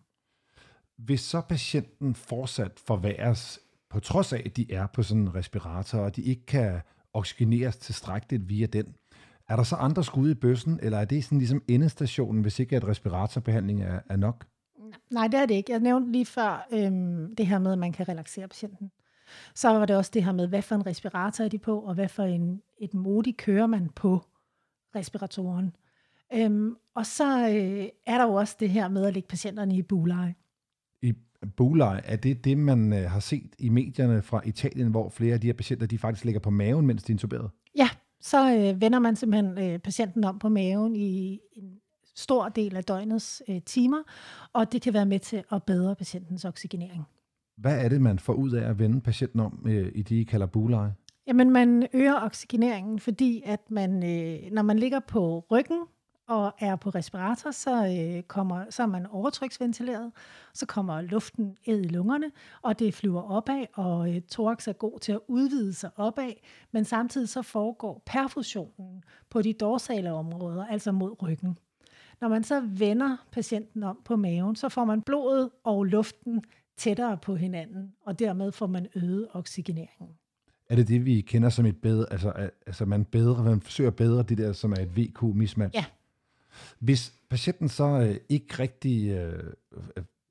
Hvis 0.98 1.20
så 1.20 1.40
patienten 1.40 2.14
fortsat 2.14 2.72
forværres, 2.86 3.60
på 3.90 4.00
trods 4.00 4.32
af, 4.32 4.42
at 4.46 4.56
de 4.56 4.72
er 4.72 4.86
på 4.86 5.02
sådan 5.02 5.22
en 5.22 5.34
respirator, 5.34 5.98
og 5.98 6.16
de 6.16 6.22
ikke 6.22 6.46
kan 6.46 6.80
oxygeneres 7.12 7.76
tilstrækkeligt 7.76 8.48
via 8.48 8.66
den, 8.66 8.96
er 9.48 9.56
der 9.56 9.62
så 9.62 9.76
andre 9.76 10.04
skud 10.04 10.30
i 10.30 10.34
bøssen, 10.34 10.78
eller 10.82 10.98
er 10.98 11.04
det 11.04 11.24
sådan 11.24 11.38
ligesom 11.38 11.62
endestationen, 11.68 12.42
hvis 12.42 12.58
ikke 12.58 12.76
at 12.76 12.88
respiratorbehandling 12.88 13.82
er, 13.82 14.00
er 14.10 14.16
nok? 14.16 14.46
Nej, 15.10 15.28
det 15.28 15.40
er 15.40 15.46
det 15.46 15.54
ikke. 15.54 15.72
Jeg 15.72 15.80
nævnte 15.80 16.12
lige 16.12 16.26
før 16.26 16.66
øhm, 16.72 17.36
det 17.36 17.46
her 17.46 17.58
med, 17.58 17.72
at 17.72 17.78
man 17.78 17.92
kan 17.92 18.08
relaxere 18.08 18.48
patienten. 18.48 18.90
Så 19.54 19.68
var 19.68 19.86
det 19.86 19.96
også 19.96 20.10
det 20.14 20.24
her 20.24 20.32
med, 20.32 20.48
hvad 20.48 20.62
for 20.62 20.74
en 20.74 20.86
respirator 20.86 21.44
er 21.44 21.48
de 21.48 21.58
på, 21.58 21.80
og 21.80 21.94
hvad 21.94 22.08
for 22.08 22.22
en, 22.22 22.62
et 22.78 22.94
modi 22.94 23.32
kører 23.32 23.66
man 23.66 23.90
på 23.96 24.24
respiratoren. 24.94 25.76
Øhm, 26.34 26.76
og 26.94 27.06
så 27.06 27.48
øh, 27.48 27.88
er 28.06 28.18
der 28.18 28.24
jo 28.24 28.34
også 28.34 28.56
det 28.60 28.70
her 28.70 28.88
med 28.88 29.06
at 29.06 29.14
lægge 29.14 29.28
patienterne 29.28 29.76
i 29.76 29.82
buleje. 29.82 30.34
I 31.02 31.14
buleje, 31.56 32.00
er 32.04 32.16
det 32.16 32.44
det, 32.44 32.58
man 32.58 32.92
øh, 32.92 33.10
har 33.10 33.20
set 33.20 33.54
i 33.58 33.68
medierne 33.68 34.22
fra 34.22 34.40
Italien, 34.44 34.90
hvor 34.90 35.08
flere 35.08 35.34
af 35.34 35.40
de 35.40 35.46
her 35.46 35.54
patienter, 35.54 35.86
de 35.86 35.98
faktisk 35.98 36.24
ligger 36.24 36.40
på 36.40 36.50
maven, 36.50 36.86
mens 36.86 37.02
de 37.02 37.12
er 37.12 37.14
intuberet? 37.14 37.50
Ja, 37.76 37.88
så 38.20 38.56
øh, 38.56 38.80
vender 38.80 38.98
man 38.98 39.16
simpelthen 39.16 39.58
øh, 39.58 39.78
patienten 39.78 40.24
om 40.24 40.38
på 40.38 40.48
maven 40.48 40.96
i 40.96 41.40
en 41.52 41.80
stor 42.20 42.48
del 42.48 42.76
af 42.76 42.84
døgnets 42.84 43.42
øh, 43.48 43.62
timer, 43.62 44.02
og 44.52 44.72
det 44.72 44.82
kan 44.82 44.94
være 44.94 45.06
med 45.06 45.18
til 45.18 45.44
at 45.52 45.62
bedre 45.62 45.94
patientens 45.94 46.44
oxygenering. 46.44 47.06
Hvad 47.56 47.84
er 47.84 47.88
det, 47.88 48.00
man 48.00 48.18
får 48.18 48.32
ud 48.32 48.50
af 48.50 48.68
at 48.70 48.78
vende 48.78 49.00
patienten 49.00 49.40
om 49.40 49.64
øh, 49.66 49.92
i 49.94 50.02
de, 50.02 50.20
I 50.20 50.24
kalder 50.24 50.46
buleje? 50.46 50.94
Jamen, 51.26 51.50
man 51.50 51.86
øger 51.92 52.14
oxygeneringen, 52.14 53.00
fordi 53.00 53.42
at 53.46 53.70
man, 53.70 53.90
øh, 54.02 54.52
når 54.52 54.62
man 54.62 54.78
ligger 54.78 55.00
på 55.00 55.44
ryggen 55.50 55.78
og 56.28 56.52
er 56.58 56.76
på 56.76 56.90
respirator, 56.90 57.50
så, 57.50 57.86
øh, 57.86 58.22
kommer, 58.22 58.64
så 58.70 58.82
er 58.82 58.86
man 58.86 59.06
overtryksventileret, 59.06 60.12
så 60.54 60.66
kommer 60.66 61.00
luften 61.00 61.56
ind 61.64 61.84
i 61.86 61.88
lungerne, 61.88 62.30
og 62.62 62.78
det 62.78 62.94
flyver 62.94 63.22
opad, 63.22 63.66
og 63.74 64.14
øh, 64.14 64.22
thorax 64.30 64.68
er 64.68 64.72
god 64.72 64.98
til 64.98 65.12
at 65.12 65.20
udvide 65.28 65.74
sig 65.74 65.90
opad, 65.96 66.32
men 66.72 66.84
samtidig 66.84 67.28
så 67.28 67.42
foregår 67.42 68.02
perfusionen 68.06 69.04
på 69.30 69.42
de 69.42 69.52
dorsale 69.52 70.12
områder, 70.12 70.66
altså 70.66 70.92
mod 70.92 71.22
ryggen. 71.22 71.58
Når 72.20 72.28
man 72.28 72.44
så 72.44 72.60
vender 72.60 73.16
patienten 73.32 73.82
om 73.82 74.00
på 74.04 74.16
maven, 74.16 74.56
så 74.56 74.68
får 74.68 74.84
man 74.84 75.02
blodet 75.02 75.50
og 75.64 75.84
luften 75.84 76.44
tættere 76.76 77.16
på 77.16 77.36
hinanden, 77.36 77.92
og 78.00 78.18
dermed 78.18 78.52
får 78.52 78.66
man 78.66 78.86
øget 78.94 79.28
oxygeneringen. 79.32 80.16
Er 80.68 80.76
det 80.76 80.88
det, 80.88 81.04
vi 81.04 81.20
kender 81.20 81.48
som 81.48 81.66
et 81.66 81.76
bedre, 81.76 82.06
altså, 82.10 82.50
altså 82.66 82.84
man 82.84 83.04
bedre, 83.04 83.44
man 83.44 83.60
forsøger 83.60 83.90
bedre 83.90 84.22
det 84.22 84.38
der, 84.38 84.52
som 84.52 84.72
er 84.72 84.76
et 84.76 84.96
VQ-mismatch? 84.96 85.74
Ja. 85.74 85.84
Hvis 86.78 87.14
patienten 87.28 87.68
så 87.68 87.84
øh, 87.84 88.16
ikke 88.28 88.54
rigtig 88.58 89.10
øh, 89.10 89.52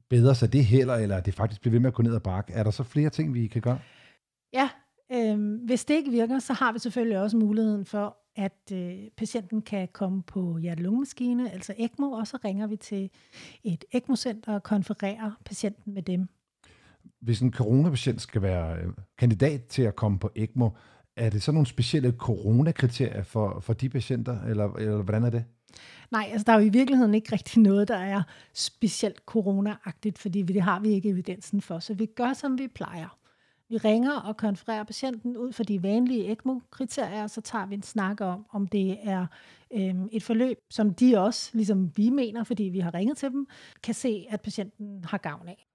bedre 0.10 0.36
sig 0.36 0.53
det 0.53 0.65
heller, 0.65 0.96
eller 0.96 1.19
det 1.19 1.34
faktisk 1.34 1.62
bliver 1.62 1.72
ved 1.72 1.79
med 1.79 1.88
at 1.88 1.93
gå 1.93 2.03
ned 2.03 2.15
ad 2.15 2.19
bakke, 2.19 2.53
er 2.53 2.63
der 2.63 2.72
så 2.72 2.84
flere 2.84 3.10
ting, 3.10 3.34
vi 3.34 3.48
kan 3.48 3.62
gøre? 3.62 3.79
Ja, 4.53 4.69
øh, 5.12 5.65
hvis 5.65 5.86
det 5.86 5.93
ikke 5.93 6.12
virker, 6.12 6.39
så 6.39 6.53
har 6.53 6.72
vi 6.72 6.79
selvfølgelig 6.79 7.19
også 7.19 7.38
muligheden 7.38 7.86
for, 7.86 8.17
at 8.39 8.72
øh, 8.74 8.98
patienten 9.17 9.62
kan 9.62 9.88
komme 9.93 10.24
på 10.24 10.58
hjerte-lungemaskine, 10.58 11.51
altså 11.51 11.74
ECMO, 11.77 12.12
og 12.12 12.27
så 12.27 12.38
ringer 12.46 12.67
vi 12.67 12.75
til 12.75 13.10
et 13.63 13.86
ECMO-center 13.91 14.53
og 14.53 14.63
konfererer 14.63 15.31
patienten 15.46 15.93
med 15.93 16.01
dem. 16.01 16.27
Hvis 17.22 17.39
en 17.39 17.53
coronapatient 17.53 18.22
skal 18.22 18.41
være 18.41 18.77
øh, 18.77 18.93
kandidat 19.17 19.65
til 19.65 19.81
at 19.81 19.96
komme 19.96 20.19
på 20.19 20.31
ECMO, 20.36 20.69
er 21.15 21.29
det 21.29 21.43
så 21.43 21.51
nogle 21.51 21.67
specielle 21.67 22.12
coronakriterier 22.12 23.24
for, 23.24 23.60
for 23.60 23.74
de 23.74 23.89
patienter, 23.89 24.41
eller, 24.41 24.74
eller 24.74 25.01
hvordan 25.01 25.24
er 25.24 25.29
det? 25.29 25.43
Nej, 26.12 26.29
altså 26.31 26.43
der 26.43 26.53
er 26.53 26.60
jo 26.60 26.65
i 26.65 26.69
virkeligheden 26.69 27.13
ikke 27.13 27.31
rigtig 27.31 27.62
noget, 27.62 27.88
der 27.88 27.98
er 27.98 28.24
specielt 28.53 29.22
corona-agtigt, 29.31 30.17
fordi 30.17 30.41
det 30.41 30.62
har 30.62 30.79
vi 30.79 30.89
ikke 30.89 31.10
evidensen 31.10 31.62
for, 31.62 31.79
så 31.79 31.93
vi 31.93 32.05
gør, 32.05 32.34
som 32.34 32.58
vi 32.58 32.67
plejer. 32.67 33.18
Vi 33.69 33.77
ringer 33.77 34.19
og 34.19 34.38
konfererer 34.38 34.83
patienten 34.83 35.38
ud 35.38 35.53
for 35.53 35.63
de 35.63 35.83
vanlige 35.83 36.31
ECMO-kriterier, 36.31 37.27
så 37.27 37.41
tager 37.41 37.65
vi 37.65 37.75
en 37.75 37.83
snak 37.83 38.21
om, 38.21 38.45
om 38.51 38.67
det 38.67 38.97
er 39.03 39.25
øh, 39.73 39.95
et 40.11 40.23
forløb, 40.23 40.57
som 40.69 40.93
de 40.93 41.17
også, 41.17 41.51
ligesom 41.53 41.97
vi 41.97 42.09
mener, 42.09 42.43
fordi 42.43 42.63
vi 42.63 42.79
har 42.79 42.93
ringet 42.93 43.17
til 43.17 43.29
dem, 43.29 43.47
kan 43.83 43.93
se, 43.93 44.25
at 44.29 44.41
patienten 44.41 45.05
har 45.05 45.17
gavn 45.17 45.47
af. 45.47 45.65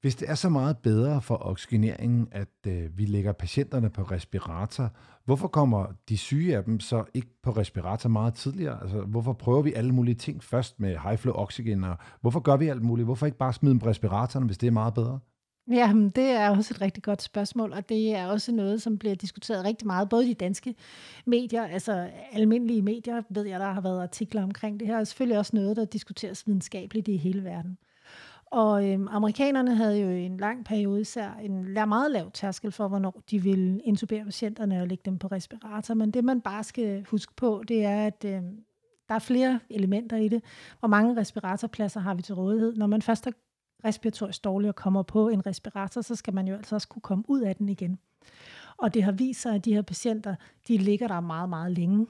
Hvis 0.00 0.16
det 0.16 0.30
er 0.30 0.34
så 0.34 0.48
meget 0.48 0.78
bedre 0.78 1.22
for 1.22 1.38
oxygeneringen, 1.46 2.28
at 2.30 2.66
øh, 2.66 2.98
vi 2.98 3.04
lægger 3.04 3.32
patienterne 3.32 3.90
på 3.90 4.02
respirator, 4.02 4.90
hvorfor 5.24 5.48
kommer 5.48 5.86
de 6.08 6.16
syge 6.16 6.56
af 6.56 6.64
dem 6.64 6.80
så 6.80 7.04
ikke 7.14 7.28
på 7.42 7.50
respirator 7.50 8.08
meget 8.08 8.34
tidligere? 8.34 8.82
Altså, 8.82 9.00
hvorfor 9.00 9.32
prøver 9.32 9.62
vi 9.62 9.72
alle 9.72 9.92
mulige 9.92 10.14
ting 10.14 10.44
først 10.44 10.80
med 10.80 10.96
high 10.98 11.18
flow 11.18 11.34
oxygen, 11.34 11.84
og 11.84 11.96
hvorfor 12.20 12.40
gør 12.40 12.56
vi 12.56 12.68
alt 12.68 12.82
muligt? 12.82 13.06
Hvorfor 13.06 13.26
ikke 13.26 13.38
bare 13.38 13.52
smide 13.52 13.70
dem 13.70 13.78
på 13.78 13.86
respiratoren, 13.86 14.46
hvis 14.46 14.58
det 14.58 14.66
er 14.66 14.70
meget 14.70 14.94
bedre? 14.94 15.18
Ja, 15.70 15.92
det 16.16 16.24
er 16.24 16.50
også 16.50 16.74
et 16.74 16.80
rigtig 16.80 17.02
godt 17.02 17.22
spørgsmål, 17.22 17.72
og 17.72 17.88
det 17.88 18.14
er 18.14 18.26
også 18.26 18.52
noget, 18.52 18.82
som 18.82 18.98
bliver 18.98 19.14
diskuteret 19.14 19.64
rigtig 19.64 19.86
meget, 19.86 20.08
både 20.08 20.24
i 20.24 20.28
de 20.28 20.34
danske 20.34 20.74
medier, 21.26 21.62
altså 21.62 22.10
almindelige 22.32 22.82
medier, 22.82 23.22
ved 23.28 23.46
jeg, 23.46 23.60
der 23.60 23.72
har 23.72 23.80
været 23.80 24.02
artikler 24.02 24.42
omkring 24.42 24.80
det 24.80 24.88
her, 24.88 24.98
og 24.98 25.06
selvfølgelig 25.06 25.38
også 25.38 25.56
noget, 25.56 25.76
der 25.76 25.84
diskuteres 25.84 26.46
videnskabeligt 26.46 27.08
i 27.08 27.16
hele 27.16 27.44
verden. 27.44 27.78
Og 28.46 28.88
øhm, 28.88 29.08
amerikanerne 29.10 29.74
havde 29.76 30.00
jo 30.00 30.08
i 30.08 30.22
en 30.22 30.36
lang 30.36 30.64
periode 30.64 31.00
især 31.00 31.30
en 31.42 31.72
meget 31.88 32.10
lav 32.10 32.30
tærskel 32.30 32.72
for, 32.72 32.88
hvornår 32.88 33.22
de 33.30 33.42
ville 33.42 33.80
intubere 33.80 34.24
patienterne 34.24 34.80
og 34.80 34.88
lægge 34.88 35.02
dem 35.04 35.18
på 35.18 35.26
respirator. 35.26 35.94
Men 35.94 36.10
det, 36.10 36.24
man 36.24 36.40
bare 36.40 36.64
skal 36.64 37.04
huske 37.10 37.32
på, 37.36 37.62
det 37.68 37.84
er, 37.84 38.06
at 38.06 38.24
øhm, 38.26 38.64
der 39.08 39.14
er 39.14 39.18
flere 39.18 39.60
elementer 39.70 40.16
i 40.16 40.28
det. 40.28 40.44
Hvor 40.78 40.88
mange 40.88 41.16
respiratorpladser 41.16 42.00
har 42.00 42.14
vi 42.14 42.22
til 42.22 42.34
rådighed? 42.34 42.74
Når 42.76 42.86
man 42.86 43.02
først 43.02 43.24
har 43.24 43.32
respiratorisk 43.84 44.44
dårlig 44.44 44.68
og 44.68 44.74
kommer 44.74 45.02
på 45.02 45.28
en 45.28 45.46
respirator, 45.46 46.00
så 46.00 46.14
skal 46.14 46.34
man 46.34 46.48
jo 46.48 46.54
altså 46.54 46.74
også 46.74 46.88
kunne 46.88 47.02
komme 47.02 47.24
ud 47.28 47.40
af 47.40 47.56
den 47.56 47.68
igen. 47.68 47.98
Og 48.76 48.94
det 48.94 49.02
har 49.02 49.12
vist 49.12 49.42
sig, 49.42 49.54
at 49.54 49.64
de 49.64 49.74
her 49.74 49.82
patienter, 49.82 50.34
de 50.68 50.78
ligger 50.78 51.08
der 51.08 51.20
meget, 51.20 51.48
meget 51.48 51.72
længe. 51.72 52.06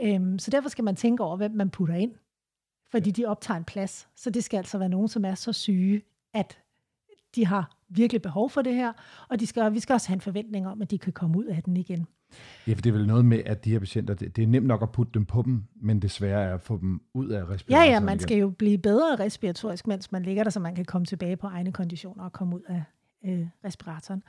Øhm, 0.00 0.38
så 0.38 0.50
derfor 0.50 0.68
skal 0.68 0.84
man 0.84 0.96
tænke 0.96 1.22
over, 1.22 1.36
hvem 1.36 1.50
man 1.50 1.70
putter 1.70 1.94
ind 1.94 2.12
fordi 2.90 3.10
de 3.10 3.24
optager 3.24 3.58
en 3.58 3.64
plads. 3.64 4.08
Så 4.16 4.30
det 4.30 4.44
skal 4.44 4.58
altså 4.58 4.78
være 4.78 4.88
nogen, 4.88 5.08
som 5.08 5.24
er 5.24 5.34
så 5.34 5.52
syge, 5.52 6.02
at 6.34 6.58
de 7.34 7.46
har 7.46 7.76
virkelig 7.88 8.22
behov 8.22 8.50
for 8.50 8.62
det 8.62 8.74
her, 8.74 8.92
og 9.28 9.40
de 9.40 9.46
skal, 9.46 9.74
vi 9.74 9.80
skal 9.80 9.94
også 9.94 10.08
have 10.08 10.14
en 10.14 10.20
forventning 10.20 10.66
om, 10.66 10.82
at 10.82 10.90
de 10.90 10.98
kan 10.98 11.12
komme 11.12 11.38
ud 11.38 11.44
af 11.44 11.62
den 11.62 11.76
igen. 11.76 12.06
Ja, 12.66 12.72
for 12.72 12.80
det 12.80 12.90
er 12.90 12.94
vel 12.94 13.06
noget 13.06 13.24
med, 13.24 13.42
at 13.46 13.64
de 13.64 13.70
her 13.70 13.78
patienter, 13.78 14.14
det, 14.14 14.36
det 14.36 14.42
er 14.42 14.46
nemt 14.46 14.66
nok 14.66 14.82
at 14.82 14.92
putte 14.92 15.12
dem 15.14 15.24
på 15.24 15.42
dem, 15.42 15.62
men 15.82 16.02
det 16.02 16.10
svære 16.10 16.42
er 16.42 16.54
at 16.54 16.60
få 16.60 16.78
dem 16.80 17.00
ud 17.14 17.28
af 17.28 17.48
respiratoren. 17.48 17.88
Ja, 17.88 17.92
ja, 17.92 18.00
man 18.00 18.18
skal 18.18 18.38
jo 18.38 18.50
blive 18.50 18.78
bedre 18.78 19.16
respiratorisk, 19.16 19.86
mens 19.86 20.12
man 20.12 20.22
ligger 20.22 20.42
der, 20.42 20.50
så 20.50 20.60
man 20.60 20.74
kan 20.74 20.84
komme 20.84 21.06
tilbage 21.06 21.36
på 21.36 21.46
egne 21.46 21.72
konditioner 21.72 22.24
og 22.24 22.32
komme 22.32 22.56
ud 22.56 22.62
af 22.68 22.82
øh, 23.24 23.46
respiratoren. 23.64 24.22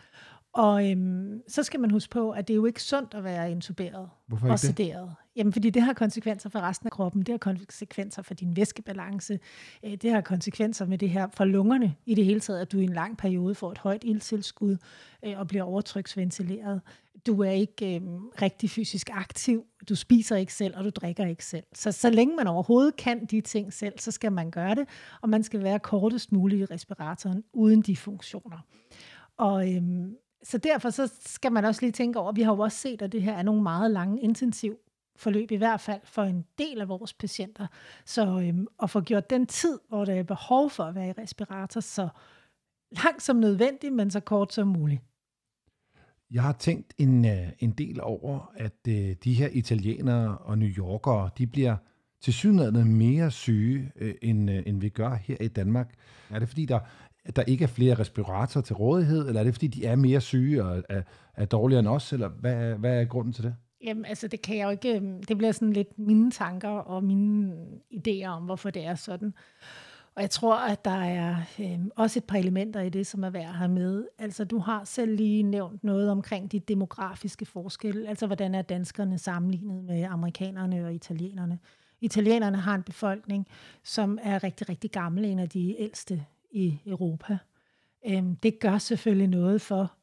Og 0.54 0.92
øhm, 0.92 1.42
så 1.48 1.64
skal 1.64 1.80
man 1.80 1.92
huske 1.92 2.12
på, 2.12 2.32
at 2.32 2.48
det 2.48 2.54
er 2.54 2.56
jo 2.56 2.66
ikke 2.66 2.84
sundt 2.84 3.14
at 3.14 3.24
være 3.24 3.52
intuberet 3.52 4.10
Hvorfor 4.28 4.50
og 4.50 4.60
sederet. 4.60 5.10
Det? 5.10 5.16
Jamen, 5.36 5.54
fordi 5.54 5.70
det 5.70 5.82
har 5.82 5.94
konsekvenser 5.94 6.50
for 6.50 6.60
resten 6.60 6.88
af 6.88 6.92
kroppen. 6.92 7.22
Det 7.22 7.34
har 7.34 7.38
konsekvenser 7.38 8.22
for 8.22 8.34
din 8.34 8.56
væskebalance. 8.56 9.40
Øh, 9.86 9.94
det 9.94 10.12
har 10.12 10.22
konsekvenser 10.22 10.86
med 10.86 10.98
det 10.98 11.10
her 11.10 11.28
for 11.34 11.46
lungerne 11.46 11.96
i 12.06 12.16
det 12.16 12.26
hele 12.26 12.40
taget, 12.40 12.60
at 12.60 12.72
du 12.72 12.78
i 12.80 12.84
en 12.84 12.94
lang 12.94 13.18
periode 13.18 13.56
får 13.56 13.72
et 13.72 13.78
højt 13.78 14.04
ildtilskud 14.04 14.78
øh, 15.26 15.40
og 15.40 15.48
bliver 15.48 15.64
overtryksventileret. 15.64 16.82
Du 17.28 17.42
er 17.42 17.52
ikke 17.52 17.96
øh, 17.96 18.02
rigtig 18.42 18.70
fysisk 18.70 19.10
aktiv. 19.14 19.66
Du 19.90 19.96
spiser 19.96 20.36
ikke 20.36 20.54
selv, 20.54 20.78
og 20.78 20.84
du 20.84 20.90
drikker 20.90 21.26
ikke 21.26 21.46
selv. 21.46 21.64
Så 21.74 21.92
så 21.92 22.10
længe 22.10 22.36
man 22.36 22.48
overhovedet 22.48 22.96
kan 22.96 23.26
de 23.26 23.42
ting 23.42 23.74
selv, 23.74 24.00
så 24.00 24.12
skal 24.12 24.32
man 24.32 24.52
gøre 24.52 24.76
det. 24.76 24.88
Og 25.22 25.30
man 25.30 25.44
skal 25.44 25.64
være 25.64 25.80
kortest 25.80 26.32
muligt 26.32 26.62
i 26.62 26.74
respiratoren 26.74 27.44
uden 27.54 27.82
de 27.82 27.98
funktioner. 27.98 28.58
Og 29.38 29.74
øh, 29.74 29.82
så 30.44 30.58
derfor 30.58 30.90
så 30.90 31.14
skal 31.26 31.52
man 31.52 31.66
også 31.66 31.82
lige 31.82 31.92
tænke 31.92 32.20
over, 32.20 32.32
vi 32.32 32.42
har 32.42 32.54
jo 32.54 32.60
også 32.60 32.78
set, 32.78 33.02
at 33.02 33.12
det 33.12 33.22
her 33.22 33.34
er 33.34 33.44
nogle 33.44 33.64
meget 33.64 33.92
lange, 33.92 34.22
intensiv 34.22 34.78
forløb, 35.16 35.52
i 35.52 35.56
hvert 35.56 35.82
fald 35.82 36.02
for 36.04 36.24
en 36.24 36.46
del 36.58 36.82
af 36.82 36.90
vores 36.90 37.14
patienter. 37.14 37.68
Så 38.06 38.40
øhm, 38.40 38.68
at 38.84 38.90
få 38.90 39.02
gjort 39.02 39.30
den 39.30 39.46
tid, 39.46 39.80
hvor 39.90 40.06
der 40.06 40.14
er 40.14 40.24
behov 40.24 40.70
for 40.70 40.84
at 40.84 40.96
være 40.96 41.08
i 41.08 41.12
respirator, 41.12 41.82
så 41.82 42.10
langt 42.92 43.24
som 43.24 43.36
nødvendigt, 43.36 43.94
men 43.94 44.12
så 44.12 44.20
kort 44.20 44.54
som 44.54 44.68
muligt. 44.68 45.02
Jeg 46.32 46.44
har 46.44 46.52
tænkt 46.52 46.94
en, 46.98 47.26
øh, 47.26 47.50
en 47.60 47.72
del 47.72 48.02
over, 48.02 48.52
at 48.56 48.88
øh, 48.88 49.16
de 49.24 49.34
her 49.34 49.48
italienere 49.52 50.38
og 50.38 50.58
New 50.58 50.70
Yorkere, 50.70 51.30
de 51.38 51.48
bliver 51.48 51.76
til 52.22 52.34
synligheden 52.34 52.98
mere 52.98 53.32
syge, 53.32 53.92
øh, 53.96 54.14
end, 54.22 54.50
end 54.50 54.82
vi 54.82 54.90
gør 54.90 55.14
her 55.14 55.38
i 55.42 55.48
Danmark. 55.48 55.94
Er 56.30 56.40
det 56.40 56.48
fordi, 56.48 56.66
der 56.66 56.80
der 57.36 57.42
ikke 57.42 57.64
er 57.64 57.68
flere 57.68 58.00
respiratorer 58.00 58.64
til 58.64 58.76
rådighed, 58.76 59.28
eller 59.28 59.40
er 59.40 59.44
det 59.44 59.54
fordi, 59.54 59.68
de 59.68 59.86
er 59.86 59.96
mere 59.96 60.22
syge 60.22 60.64
og 60.64 60.84
er, 60.90 61.02
er 61.36 61.46
dårligere 61.46 61.80
end 61.80 61.88
os, 61.88 62.14
eller 62.14 62.28
hvad, 62.28 62.76
hvad 62.76 63.02
er 63.02 63.06
grunden 63.06 63.34
til 63.34 63.44
det? 63.44 63.56
Jamen, 63.84 64.06
altså, 64.06 64.28
det 64.28 64.42
kan 64.42 64.58
jeg 64.58 64.66
jo 64.66 64.70
ikke... 64.70 65.02
Det 65.28 65.38
bliver 65.38 65.52
sådan 65.52 65.74
lidt 65.74 66.00
mine 66.00 66.32
tanker 66.32 66.70
og 66.70 67.04
mine 67.04 67.54
idéer 67.94 68.28
om, 68.28 68.44
hvorfor 68.44 68.70
det 68.70 68.86
er 68.86 68.96
sådan. 68.96 69.34
Og 70.16 70.22
jeg 70.22 70.30
tror, 70.30 70.56
at 70.56 70.86
der 70.86 71.04
er 71.04 71.36
øh, 71.60 71.80
også 71.96 72.20
et 72.20 72.24
par 72.24 72.38
elementer 72.38 72.82
i 72.82 72.90
det, 72.90 73.08
som 73.08 73.24
er 73.24 73.30
værd 73.30 73.50
at 73.50 73.54
have 73.54 73.72
med. 73.72 74.08
Altså, 74.18 74.46
du 74.46 74.60
har 74.60 74.84
selv 74.84 75.16
lige 75.16 75.44
nævnt 75.44 75.84
noget 75.84 76.10
omkring 76.10 76.52
de 76.52 76.60
demografiske 76.60 77.46
forskelle. 77.46 78.10
Altså, 78.10 78.28
hvordan 78.28 78.56
er 78.56 78.62
danskerne 78.62 79.18
sammenlignet 79.18 79.84
med 79.84 80.04
amerikanerne 80.04 80.86
og 80.86 80.94
italienerne? 80.94 81.60
Italienerne 82.02 82.58
har 82.58 82.76
en 82.76 82.84
befolkning, 82.84 83.48
som 83.84 84.20
er 84.22 84.44
rigtig, 84.44 84.70
rigtig 84.70 84.92
gammel, 84.92 85.26
en 85.26 85.40
af 85.40 85.50
de 85.50 85.76
ældste 85.80 86.26
i 86.52 86.80
Europa. 86.86 87.38
Øhm, 88.06 88.36
det 88.36 88.60
gør 88.60 88.78
selvfølgelig 88.78 89.28
noget 89.28 89.62
for, 89.62 89.94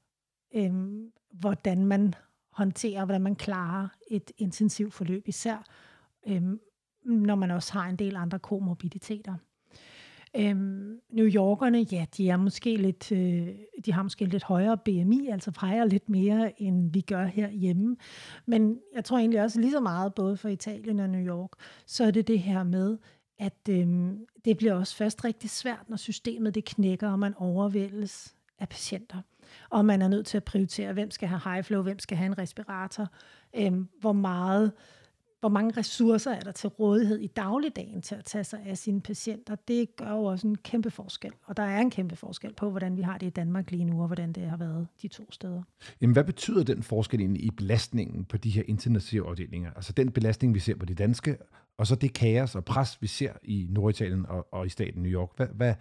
øhm, 0.55 1.13
hvordan 1.33 1.87
man 1.87 2.15
håndterer, 2.51 3.05
hvordan 3.05 3.23
man 3.23 3.37
klarer 3.37 3.89
et 4.11 4.31
intensivt 4.39 4.95
forløb, 4.95 5.29
især 5.29 5.65
øhm, 6.29 6.61
når 7.05 7.35
man 7.35 7.51
også 7.51 7.73
har 7.73 7.89
en 7.89 7.97
del 7.97 8.17
andre 8.17 8.39
komorbiditeter. 8.39 9.35
Øhm, 10.37 11.01
New 11.11 11.27
Yorkerne, 11.27 11.79
ja, 11.79 12.07
de 12.17 12.29
er 12.29 12.37
måske 12.37 12.77
lidt, 12.77 13.13
øh, 13.13 13.49
de 13.85 13.93
har 13.93 14.03
måske 14.03 14.25
lidt 14.25 14.45
højere 14.45 14.79
BMI, 14.79 15.29
altså 15.33 15.51
fejrer 15.51 15.85
lidt 15.85 16.09
mere, 16.09 16.63
end 16.63 16.93
vi 16.93 17.01
gør 17.01 17.25
herhjemme. 17.25 17.97
Men 18.47 18.79
jeg 18.95 19.05
tror 19.05 19.19
egentlig 19.19 19.43
også 19.43 19.61
lige 19.61 19.73
så 19.73 19.81
meget, 19.81 20.15
både 20.15 20.37
for 20.37 20.49
Italien 20.49 21.01
og 21.01 21.09
New 21.09 21.27
York, 21.27 21.51
så 21.87 22.05
er 22.05 22.11
det 22.11 22.29
det 22.29 22.39
her 22.39 22.63
med, 22.63 22.99
at 23.39 23.69
øh, 23.71 23.87
det 24.45 24.57
bliver 24.57 24.75
også 24.75 24.97
først 24.97 25.25
rigtig 25.25 25.51
svært, 25.51 25.85
når 25.89 25.97
systemet 25.97 26.55
det 26.55 26.65
knækker, 26.65 27.09
og 27.09 27.19
man 27.19 27.35
overvældes 27.37 28.35
af 28.59 28.69
patienter. 28.69 29.19
Og 29.71 29.85
man 29.85 30.03
er 30.03 30.09
nødt 30.09 30.27
til 30.27 30.37
at 30.37 30.45
prioritere, 30.45 30.93
hvem 30.93 31.11
skal 31.11 31.29
have 31.29 31.41
high 31.45 31.65
flow, 31.65 31.83
hvem 31.83 31.99
skal 31.99 32.17
have 32.17 32.27
en 32.27 32.39
respirator, 32.39 33.09
øh, 33.57 33.73
hvor 34.01 34.13
meget 34.13 34.73
hvor 35.41 35.49
mange 35.49 35.73
ressourcer 35.77 36.31
er 36.31 36.41
der 36.41 36.53
til 36.53 36.69
rådighed 36.69 37.19
i 37.19 37.27
dagligdagen 37.27 38.03
til 38.03 38.15
at 38.15 38.25
tage 38.25 38.45
sig 38.45 38.61
af 38.67 38.79
sine 38.79 39.01
patienter, 39.01 39.57
det 39.69 39.97
gør 39.97 40.11
jo 40.11 40.25
også 40.25 40.47
en 40.47 40.57
kæmpe 40.57 40.91
forskel. 40.91 41.33
Og 41.45 41.57
der 41.57 41.63
er 41.63 41.81
en 41.81 41.91
kæmpe 41.91 42.17
forskel 42.17 42.55
på, 42.55 42.71
hvordan 42.71 42.97
vi 42.97 43.03
har 43.03 43.19
det 43.19 43.27
i 43.27 43.31
Danmark 43.31 43.71
lige 43.71 43.85
nu, 43.85 44.01
og 44.01 44.07
hvordan 44.07 44.33
det 44.33 44.43
har 44.43 44.57
været 44.57 44.87
de 45.03 45.09
to 45.09 45.33
steder. 45.33 45.63
Jamen, 46.01 46.13
hvad 46.13 46.25
betyder 46.25 46.65
den 46.65 46.83
forskel 46.83 47.21
egentlig 47.21 47.45
i 47.45 47.51
belastningen 47.51 48.25
på 48.25 48.37
de 48.37 48.51
her 48.51 48.63
intensive 48.67 49.29
afdelinger? 49.29 49.71
Altså 49.77 49.93
den 49.93 50.11
belastning, 50.11 50.55
vi 50.55 50.59
ser 50.59 50.77
på 50.77 50.87
de 50.87 50.95
danske, 50.95 51.37
og 51.79 51.87
så 51.87 51.95
det 51.95 52.13
kaos 52.13 52.55
og 52.55 52.65
pres, 52.65 53.03
vi 53.03 53.07
ser 53.07 53.33
i 53.43 53.67
Norditalien 53.71 54.27
og, 54.27 54.47
og 54.53 54.67
i 54.67 54.69
staten 54.69 55.03
New 55.03 55.13
York. 55.13 55.31
Hvad, 55.37 55.47
hvad, 55.55 55.75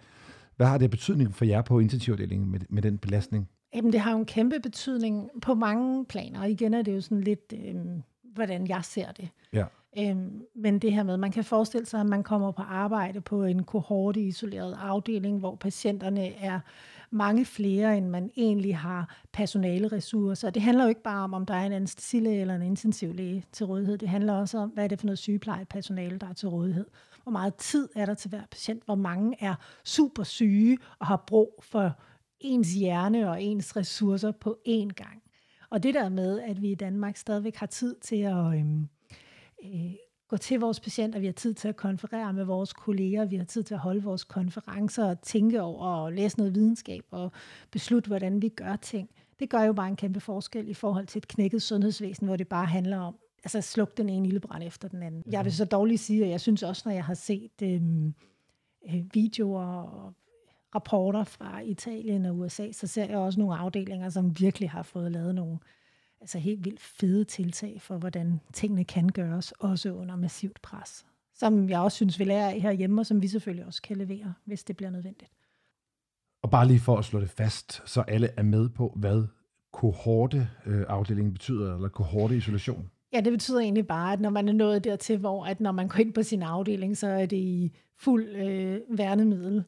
hvad 0.56 0.66
har 0.66 0.78
det 0.78 0.90
betydning 0.90 1.34
for 1.34 1.44
jer 1.44 1.62
på 1.62 1.78
intensivafdelingen 1.78 2.50
med, 2.50 2.60
med 2.68 2.82
den 2.82 2.98
belastning? 2.98 3.48
Jamen, 3.74 3.92
det 3.92 4.00
har 4.00 4.12
jo 4.12 4.18
en 4.18 4.26
kæmpe 4.26 4.60
betydning 4.60 5.30
på 5.42 5.54
mange 5.54 6.04
planer. 6.04 6.40
Og 6.40 6.50
igen 6.50 6.74
er 6.74 6.82
det 6.82 6.94
jo 6.94 7.00
sådan 7.00 7.20
lidt, 7.20 7.52
øh, 7.52 7.84
hvordan 8.34 8.66
jeg 8.68 8.84
ser 8.84 9.12
det. 9.12 9.28
Ja. 9.52 9.64
Øhm, 9.98 10.42
men 10.54 10.78
det 10.78 10.92
her 10.92 11.02
med, 11.02 11.16
man 11.16 11.32
kan 11.32 11.44
forestille 11.44 11.86
sig, 11.86 12.00
at 12.00 12.06
man 12.06 12.22
kommer 12.22 12.52
på 12.52 12.62
arbejde 12.62 13.20
på 13.20 13.44
en 13.44 13.64
kohorte 13.64 14.20
isoleret 14.20 14.76
afdeling, 14.80 15.38
hvor 15.38 15.54
patienterne 15.54 16.34
er 16.34 16.60
mange 17.10 17.44
flere, 17.44 17.96
end 17.96 18.08
man 18.08 18.30
egentlig 18.36 18.76
har 18.76 19.16
personale 19.32 19.88
ressourcer. 19.88 20.50
Det 20.50 20.62
handler 20.62 20.84
jo 20.84 20.88
ikke 20.88 21.02
bare 21.02 21.24
om, 21.24 21.34
om 21.34 21.46
der 21.46 21.54
er 21.54 21.66
en 21.66 21.72
anestesilæge 21.72 22.40
eller 22.40 22.54
en 22.54 22.62
intensivlæge 22.62 23.44
til 23.52 23.66
rådighed. 23.66 23.98
Det 23.98 24.08
handler 24.08 24.32
også 24.32 24.58
om, 24.58 24.68
hvad 24.68 24.84
er 24.84 24.88
det 24.88 24.98
for 24.98 25.06
noget 25.06 25.18
sygeplejepersonale, 25.18 26.18
der 26.18 26.28
er 26.28 26.32
til 26.32 26.48
rådighed. 26.48 26.86
Hvor 27.22 27.32
meget 27.32 27.54
tid 27.54 27.88
er 27.96 28.06
der 28.06 28.14
til 28.14 28.28
hver 28.30 28.42
patient? 28.50 28.84
Hvor 28.84 28.94
mange 28.94 29.36
er 29.40 29.54
super 29.84 30.22
syge 30.22 30.78
og 30.98 31.06
har 31.06 31.24
brug 31.26 31.54
for 31.62 31.92
ens 32.40 32.72
hjerne 32.72 33.30
og 33.30 33.42
ens 33.42 33.76
ressourcer 33.76 34.32
på 34.32 34.58
én 34.68 34.88
gang? 34.88 35.22
Og 35.70 35.82
det 35.82 35.94
der 35.94 36.08
med, 36.08 36.40
at 36.40 36.62
vi 36.62 36.70
i 36.70 36.74
Danmark 36.74 37.16
stadigvæk 37.16 37.56
har 37.56 37.66
tid 37.66 37.94
til 38.00 38.16
at 38.16 38.54
øhm, 38.54 38.88
øh, 39.64 39.94
gå 40.28 40.36
til 40.36 40.60
vores 40.60 40.80
patienter, 40.80 41.18
vi 41.18 41.26
har 41.26 41.32
tid 41.32 41.54
til 41.54 41.68
at 41.68 41.76
konferere 41.76 42.32
med 42.32 42.44
vores 42.44 42.72
kolleger, 42.72 43.24
vi 43.24 43.36
har 43.36 43.44
tid 43.44 43.62
til 43.62 43.74
at 43.74 43.80
holde 43.80 44.02
vores 44.02 44.24
konferencer 44.24 45.04
og 45.04 45.22
tænke 45.22 45.62
over 45.62 45.86
og 45.86 46.12
læse 46.12 46.38
noget 46.38 46.54
videnskab 46.54 47.04
og 47.10 47.32
beslutte, 47.70 48.08
hvordan 48.08 48.42
vi 48.42 48.48
gør 48.48 48.76
ting. 48.76 49.10
Det 49.38 49.50
gør 49.50 49.62
jo 49.62 49.72
bare 49.72 49.88
en 49.88 49.96
kæmpe 49.96 50.20
forskel 50.20 50.68
i 50.68 50.74
forhold 50.74 51.06
til 51.06 51.18
et 51.18 51.28
knækket 51.28 51.62
sundhedsvæsen, 51.62 52.26
hvor 52.26 52.36
det 52.36 52.48
bare 52.48 52.66
handler 52.66 52.98
om, 52.98 53.16
altså 53.44 53.60
sluk 53.60 53.96
den 53.96 54.08
ene 54.08 54.28
ildebrand 54.28 54.62
efter 54.62 54.88
den 54.88 55.02
anden. 55.02 55.22
Jeg 55.30 55.44
vil 55.44 55.52
så 55.52 55.64
dårligt 55.64 56.00
sige, 56.00 56.24
at 56.24 56.30
jeg 56.30 56.40
synes 56.40 56.62
også, 56.62 56.82
når 56.84 56.92
jeg 56.92 57.04
har 57.04 57.14
set 57.14 57.62
øhm, 57.62 58.14
øh, 58.88 59.04
videoer 59.14 59.64
og 59.64 60.14
rapporter 60.74 61.24
fra 61.24 61.60
Italien 61.60 62.26
og 62.26 62.38
USA, 62.38 62.72
så 62.72 62.86
ser 62.86 63.04
jeg 63.04 63.18
også 63.18 63.40
nogle 63.40 63.56
afdelinger, 63.56 64.08
som 64.08 64.40
virkelig 64.40 64.70
har 64.70 64.82
fået 64.82 65.12
lavet 65.12 65.34
nogle 65.34 65.58
altså 66.20 66.38
helt 66.38 66.64
vildt 66.64 66.80
fede 66.80 67.24
tiltag 67.24 67.80
for, 67.80 67.98
hvordan 67.98 68.40
tingene 68.52 68.84
kan 68.84 69.08
gøres, 69.08 69.52
også 69.52 69.92
under 69.92 70.16
massivt 70.16 70.62
pres. 70.62 71.06
Som 71.34 71.68
jeg 71.68 71.80
også 71.80 71.96
synes, 71.96 72.18
vi 72.18 72.24
lærer 72.24 72.50
af 72.50 72.60
herhjemme, 72.60 73.00
og 73.00 73.06
som 73.06 73.22
vi 73.22 73.28
selvfølgelig 73.28 73.66
også 73.66 73.82
kan 73.82 73.96
levere, 73.96 74.34
hvis 74.44 74.64
det 74.64 74.76
bliver 74.76 74.90
nødvendigt. 74.90 75.30
Og 76.42 76.50
bare 76.50 76.66
lige 76.66 76.80
for 76.80 76.96
at 76.96 77.04
slå 77.04 77.20
det 77.20 77.30
fast, 77.30 77.82
så 77.90 78.00
alle 78.00 78.28
er 78.36 78.42
med 78.42 78.68
på, 78.68 78.92
hvad 78.96 79.26
kohorteafdelingen 79.72 81.32
betyder, 81.32 81.74
eller 81.74 81.88
kohorte-isolation. 81.88 82.90
Ja, 83.12 83.20
det 83.20 83.32
betyder 83.32 83.60
egentlig 83.60 83.86
bare, 83.86 84.12
at 84.12 84.20
når 84.20 84.30
man 84.30 84.48
er 84.48 84.52
nået 84.52 84.84
dertil, 84.84 85.18
hvor 85.18 85.46
at 85.46 85.60
når 85.60 85.72
man 85.72 85.88
går 85.88 85.98
ind 85.98 86.12
på 86.12 86.22
sin 86.22 86.42
afdeling, 86.42 86.96
så 86.96 87.06
er 87.06 87.26
det 87.26 87.36
i 87.36 87.72
fuld 87.96 88.28
øh, 88.28 88.80
værnemiddel. 88.88 89.64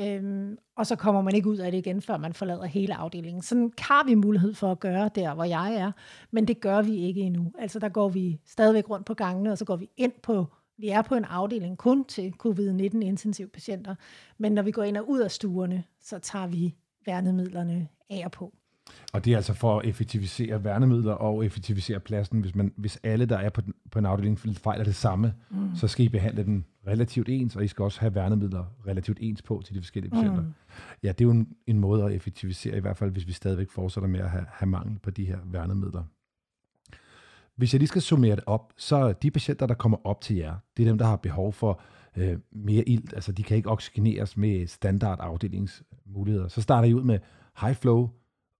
Øhm, 0.00 0.58
og 0.76 0.86
så 0.86 0.96
kommer 0.96 1.22
man 1.22 1.34
ikke 1.34 1.48
ud 1.48 1.56
af 1.56 1.70
det 1.70 1.78
igen, 1.78 2.02
før 2.02 2.16
man 2.16 2.32
forlader 2.32 2.64
hele 2.64 2.94
afdelingen. 2.94 3.42
Sådan 3.42 3.72
har 3.78 4.04
vi 4.04 4.14
mulighed 4.14 4.54
for 4.54 4.72
at 4.72 4.80
gøre 4.80 5.10
der, 5.14 5.34
hvor 5.34 5.44
jeg 5.44 5.74
er, 5.74 5.92
men 6.30 6.48
det 6.48 6.60
gør 6.60 6.82
vi 6.82 6.96
ikke 6.96 7.20
endnu. 7.20 7.52
Altså 7.58 7.78
der 7.78 7.88
går 7.88 8.08
vi 8.08 8.40
stadigvæk 8.46 8.90
rundt 8.90 9.06
på 9.06 9.14
gangene, 9.14 9.52
og 9.52 9.58
så 9.58 9.64
går 9.64 9.76
vi 9.76 9.90
ind 9.96 10.12
på, 10.22 10.46
vi 10.78 10.88
er 10.88 11.02
på 11.02 11.14
en 11.14 11.24
afdeling 11.24 11.78
kun 11.78 12.04
til 12.04 12.32
covid-19 12.46 12.98
intensivpatienter, 13.00 13.94
men 14.38 14.52
når 14.52 14.62
vi 14.62 14.70
går 14.70 14.82
ind 14.82 14.96
og 14.96 15.08
ud 15.10 15.20
af 15.20 15.30
stuerne, 15.30 15.84
så 16.00 16.18
tager 16.18 16.46
vi 16.46 16.74
værnemidlerne 17.06 17.88
af 18.10 18.22
og 18.24 18.30
på. 18.30 18.57
Og 19.12 19.24
det 19.24 19.32
er 19.32 19.36
altså 19.36 19.54
for 19.54 19.78
at 19.78 19.86
effektivisere 19.86 20.64
værnemidler 20.64 21.12
og 21.12 21.46
effektivisere 21.46 22.00
pladsen. 22.00 22.40
Hvis, 22.40 22.54
man, 22.54 22.72
hvis 22.76 22.98
alle, 23.02 23.26
der 23.26 23.36
er 23.36 23.50
på, 23.50 23.60
den, 23.60 23.74
på 23.90 23.98
en 23.98 24.06
afdeling, 24.06 24.38
fejler 24.38 24.84
det 24.84 24.94
samme, 24.94 25.34
mm. 25.50 25.76
så 25.76 25.88
skal 25.88 26.04
I 26.04 26.08
behandle 26.08 26.44
den 26.44 26.64
relativt 26.86 27.28
ens, 27.28 27.56
og 27.56 27.64
I 27.64 27.68
skal 27.68 27.82
også 27.82 28.00
have 28.00 28.14
værnemidler 28.14 28.64
relativt 28.86 29.18
ens 29.20 29.42
på 29.42 29.62
til 29.66 29.74
de 29.74 29.80
forskellige 29.80 30.10
patienter. 30.10 30.42
Mm. 30.42 30.54
Ja, 31.02 31.08
det 31.08 31.20
er 31.20 31.24
jo 31.24 31.30
en, 31.30 31.48
en 31.66 31.78
måde 31.78 32.04
at 32.04 32.12
effektivisere, 32.12 32.76
i 32.76 32.80
hvert 32.80 32.96
fald 32.96 33.10
hvis 33.10 33.26
vi 33.26 33.32
stadigvæk 33.32 33.70
fortsætter 33.70 34.08
med 34.08 34.20
at 34.20 34.30
have, 34.30 34.44
have 34.48 34.68
mangel 34.68 34.98
på 34.98 35.10
de 35.10 35.24
her 35.24 35.38
værnemidler. 35.44 36.02
Hvis 37.56 37.74
jeg 37.74 37.78
lige 37.78 37.88
skal 37.88 38.02
summere 38.02 38.36
det 38.36 38.44
op, 38.46 38.72
så 38.76 39.12
de 39.12 39.30
patienter, 39.30 39.66
der 39.66 39.74
kommer 39.74 39.98
op 40.04 40.20
til 40.20 40.36
jer, 40.36 40.54
det 40.76 40.82
er 40.82 40.88
dem, 40.88 40.98
der 40.98 41.06
har 41.06 41.16
behov 41.16 41.52
for 41.52 41.80
øh, 42.16 42.38
mere 42.52 42.88
ilt. 42.88 43.12
Altså, 43.14 43.32
de 43.32 43.42
kan 43.42 43.56
ikke 43.56 43.68
oxygeneres 43.68 44.36
med 44.36 44.66
standard 44.66 45.18
afdelingsmuligheder. 45.20 46.48
Så 46.48 46.62
starter 46.62 46.88
I 46.88 46.94
ud 46.94 47.02
med 47.02 47.18
high 47.60 47.76
flow, 47.76 48.10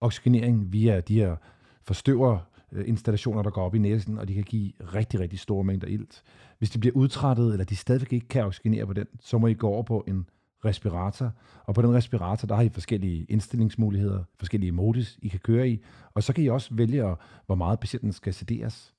oxygenering 0.01 0.73
via 0.73 1.01
de 1.01 1.15
her 1.15 1.37
forstøver 1.83 2.39
øh, 2.73 2.89
installationer, 2.89 3.43
der 3.43 3.51
går 3.51 3.63
op 3.63 3.75
i 3.75 3.79
næsen, 3.79 4.19
og 4.19 4.29
de 4.29 4.35
kan 4.35 4.45
give 4.45 4.73
rigtig, 4.81 5.21
rigtig 5.21 5.39
store 5.39 5.65
mængder 5.65 5.89
ilt. 5.89 6.23
Hvis 6.59 6.71
de 6.71 6.79
bliver 6.79 6.97
udtrættet, 6.97 7.53
eller 7.53 7.65
de 7.65 7.77
stadigvæk 7.77 8.13
ikke 8.13 8.29
kan 8.29 8.45
oxygenere 8.45 8.87
på 8.87 8.93
den, 8.93 9.07
så 9.21 9.39
må 9.39 9.47
I 9.47 9.55
gå 9.55 9.69
over 9.69 9.83
på 9.83 10.05
en 10.09 10.29
respirator, 10.65 11.33
og 11.65 11.75
på 11.75 11.83
den 11.83 11.95
respirator, 11.95 12.47
der 12.47 12.55
har 12.55 12.63
I 12.63 12.69
forskellige 12.69 13.25
indstillingsmuligheder, 13.29 14.25
forskellige 14.39 14.73
modus, 14.73 15.19
I 15.23 15.29
kan 15.29 15.41
køre 15.41 15.69
i, 15.69 15.81
og 16.15 16.23
så 16.23 16.33
kan 16.33 16.45
I 16.45 16.49
også 16.49 16.75
vælge, 16.75 17.15
hvor 17.47 17.55
meget 17.55 17.81
patienten 17.81 18.13
skal 18.13 18.35
sederes. 18.35 18.95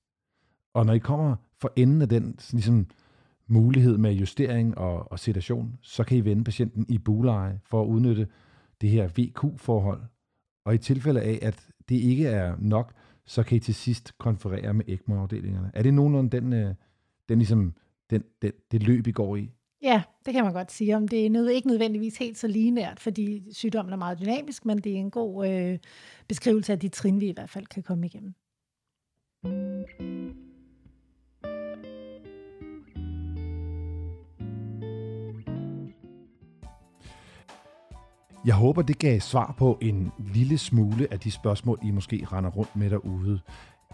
Og 0.74 0.86
når 0.86 0.94
I 0.94 1.00
kommer 1.00 1.36
for 1.62 1.74
enden 1.76 2.02
af 2.02 2.10
den 2.10 2.36
ligesom, 2.52 2.88
mulighed 3.50 3.98
med 3.98 4.12
justering 4.12 4.78
og, 4.78 5.12
og 5.12 5.20
sedation, 5.20 5.78
så 5.82 6.04
kan 6.04 6.18
I 6.18 6.26
vende 6.26 6.44
patienten 6.44 6.86
i 6.90 6.98
buleje 6.98 7.60
for 7.64 7.82
at 7.82 7.88
udnytte 7.88 8.28
det 8.82 8.90
her 8.90 9.08
VQ-forhold, 9.18 10.02
og 10.70 10.76
i 10.76 10.78
tilfælde 10.78 11.22
af, 11.22 11.40
at 11.42 11.68
det 11.90 11.96
ikke 11.96 12.28
er 12.28 12.56
nok, 12.60 12.94
så 13.26 13.44
kan 13.44 13.56
I 13.56 13.60
til 13.60 13.76
sidst 13.76 14.18
konferere 14.18 14.74
med 14.74 14.86
ECMO-afdelingerne. 14.88 15.72
Er 15.74 15.84
det 15.84 15.94
nogenlunde 15.94 16.30
den, 16.30 16.54
øh, 16.54 16.76
den, 17.30 17.38
ligesom, 17.38 17.74
den, 18.10 18.24
den, 18.42 18.52
det 18.72 18.84
løb, 18.84 19.08
I 19.08 19.12
går 19.12 19.36
i? 19.36 19.50
Ja, 19.82 20.04
det 20.26 20.34
kan 20.34 20.44
man 20.44 20.54
godt 20.54 20.72
sige. 20.72 20.96
Om 20.96 21.08
det 21.08 21.26
er 21.26 21.50
ikke 21.50 21.68
nødvendigvis 21.68 22.18
helt 22.18 22.38
så 22.38 22.48
linært, 22.48 23.00
fordi 23.00 23.54
sygdommen 23.54 23.94
er 23.94 23.98
meget 23.98 24.20
dynamisk, 24.20 24.66
men 24.66 24.78
det 24.78 24.92
er 24.92 24.98
en 24.98 25.12
god 25.12 25.48
øh, 25.48 25.80
beskrivelse 26.28 26.74
af 26.74 26.80
de 26.80 26.90
trin, 26.90 27.20
vi 27.20 27.28
i 27.28 27.34
hvert 27.34 27.50
fald 27.50 27.66
kan 27.66 27.84
komme 27.84 28.06
igennem. 28.06 28.34
Jeg 38.46 38.56
håber, 38.56 38.82
det 38.82 39.00
gav 39.00 39.20
svar 39.20 39.56
på 39.58 39.78
en 39.82 40.12
lille 40.34 40.58
smule 40.58 41.08
af 41.12 41.20
de 41.20 41.32
spørgsmål, 41.32 41.80
I 41.84 41.92
måske 41.92 42.28
render 42.32 42.50
rundt 42.50 42.76
med 42.76 42.90
derude. 42.90 43.40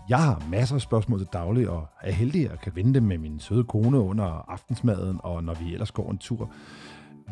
Jeg 0.09 0.17
har 0.17 0.47
masser 0.49 0.75
af 0.75 0.81
spørgsmål 0.81 1.19
til 1.19 1.27
daglig, 1.33 1.69
og 1.69 1.87
er 2.01 2.11
heldig 2.11 2.51
at 2.51 2.61
kan 2.61 2.75
vende 2.75 2.93
dem 2.93 3.03
med 3.03 3.17
min 3.17 3.39
søde 3.39 3.63
kone 3.63 3.99
under 3.99 4.25
aftensmaden, 4.25 5.19
og 5.23 5.43
når 5.43 5.53
vi 5.53 5.73
ellers 5.73 5.91
går 5.91 6.11
en 6.11 6.17
tur. 6.17 6.51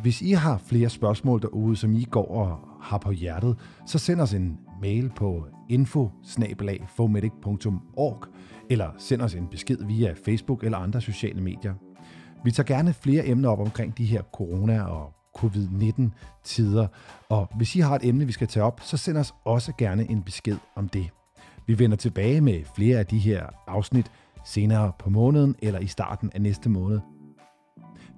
Hvis 0.02 0.22
I 0.22 0.32
har 0.32 0.58
flere 0.58 0.90
spørgsmål 0.90 1.42
derude, 1.42 1.76
som 1.76 1.96
I 1.96 2.04
går 2.04 2.32
og 2.36 2.60
har 2.82 2.98
på 2.98 3.12
hjertet, 3.12 3.60
så 3.86 4.00
send 4.00 4.22
os 4.22 4.34
en 4.34 4.60
mail 4.82 5.12
på 5.16 5.46
info 5.70 6.12
eller 8.70 8.90
send 8.98 9.22
os 9.22 9.36
en 9.36 9.48
besked 9.48 9.78
via 9.86 10.14
Facebook 10.26 10.64
eller 10.64 10.78
andre 10.78 11.02
sociale 11.02 11.42
medier. 11.42 11.74
Vi 12.44 12.52
tager 12.52 12.68
gerne 12.68 12.94
flere 12.94 13.28
emner 13.28 13.50
op 13.50 13.60
omkring 13.60 13.98
de 13.98 14.06
her 14.06 14.22
corona- 14.22 14.84
og 14.84 15.23
covid-19-tider. 15.38 16.88
Og 17.30 17.50
hvis 17.56 17.76
I 17.76 17.80
har 17.80 17.96
et 17.96 18.06
emne, 18.06 18.26
vi 18.26 18.32
skal 18.32 18.48
tage 18.48 18.64
op, 18.64 18.82
så 18.84 18.98
send 18.98 19.18
os 19.18 19.34
også 19.46 19.74
gerne 19.78 20.10
en 20.10 20.24
besked 20.24 20.58
om 20.76 20.90
det. 20.90 21.10
Vi 21.68 21.80
vender 21.80 21.98
tilbage 21.98 22.42
med 22.42 22.64
flere 22.76 23.00
af 23.00 23.06
de 23.06 23.20
her 23.20 23.46
afsnit 23.68 24.12
senere 24.46 24.92
på 25.00 25.10
måneden 25.10 25.56
eller 25.62 25.80
i 25.80 25.88
starten 25.88 26.32
af 26.36 26.42
næste 26.42 26.70
måned. 26.70 27.00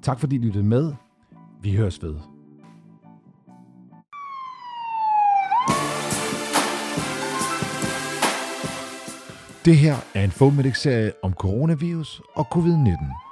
Tak 0.02 0.20
fordi 0.20 0.36
I 0.36 0.40
lyttede 0.40 0.64
med. 0.64 0.94
Vi 1.62 1.76
høres 1.76 2.04
ved. 2.04 2.16
Det 9.66 9.78
her 9.78 9.96
er 10.14 10.24
en 10.24 10.32
Fomedic-serie 10.32 11.12
om 11.24 11.34
coronavirus 11.34 12.22
og 12.36 12.48
covid-19. 12.56 13.25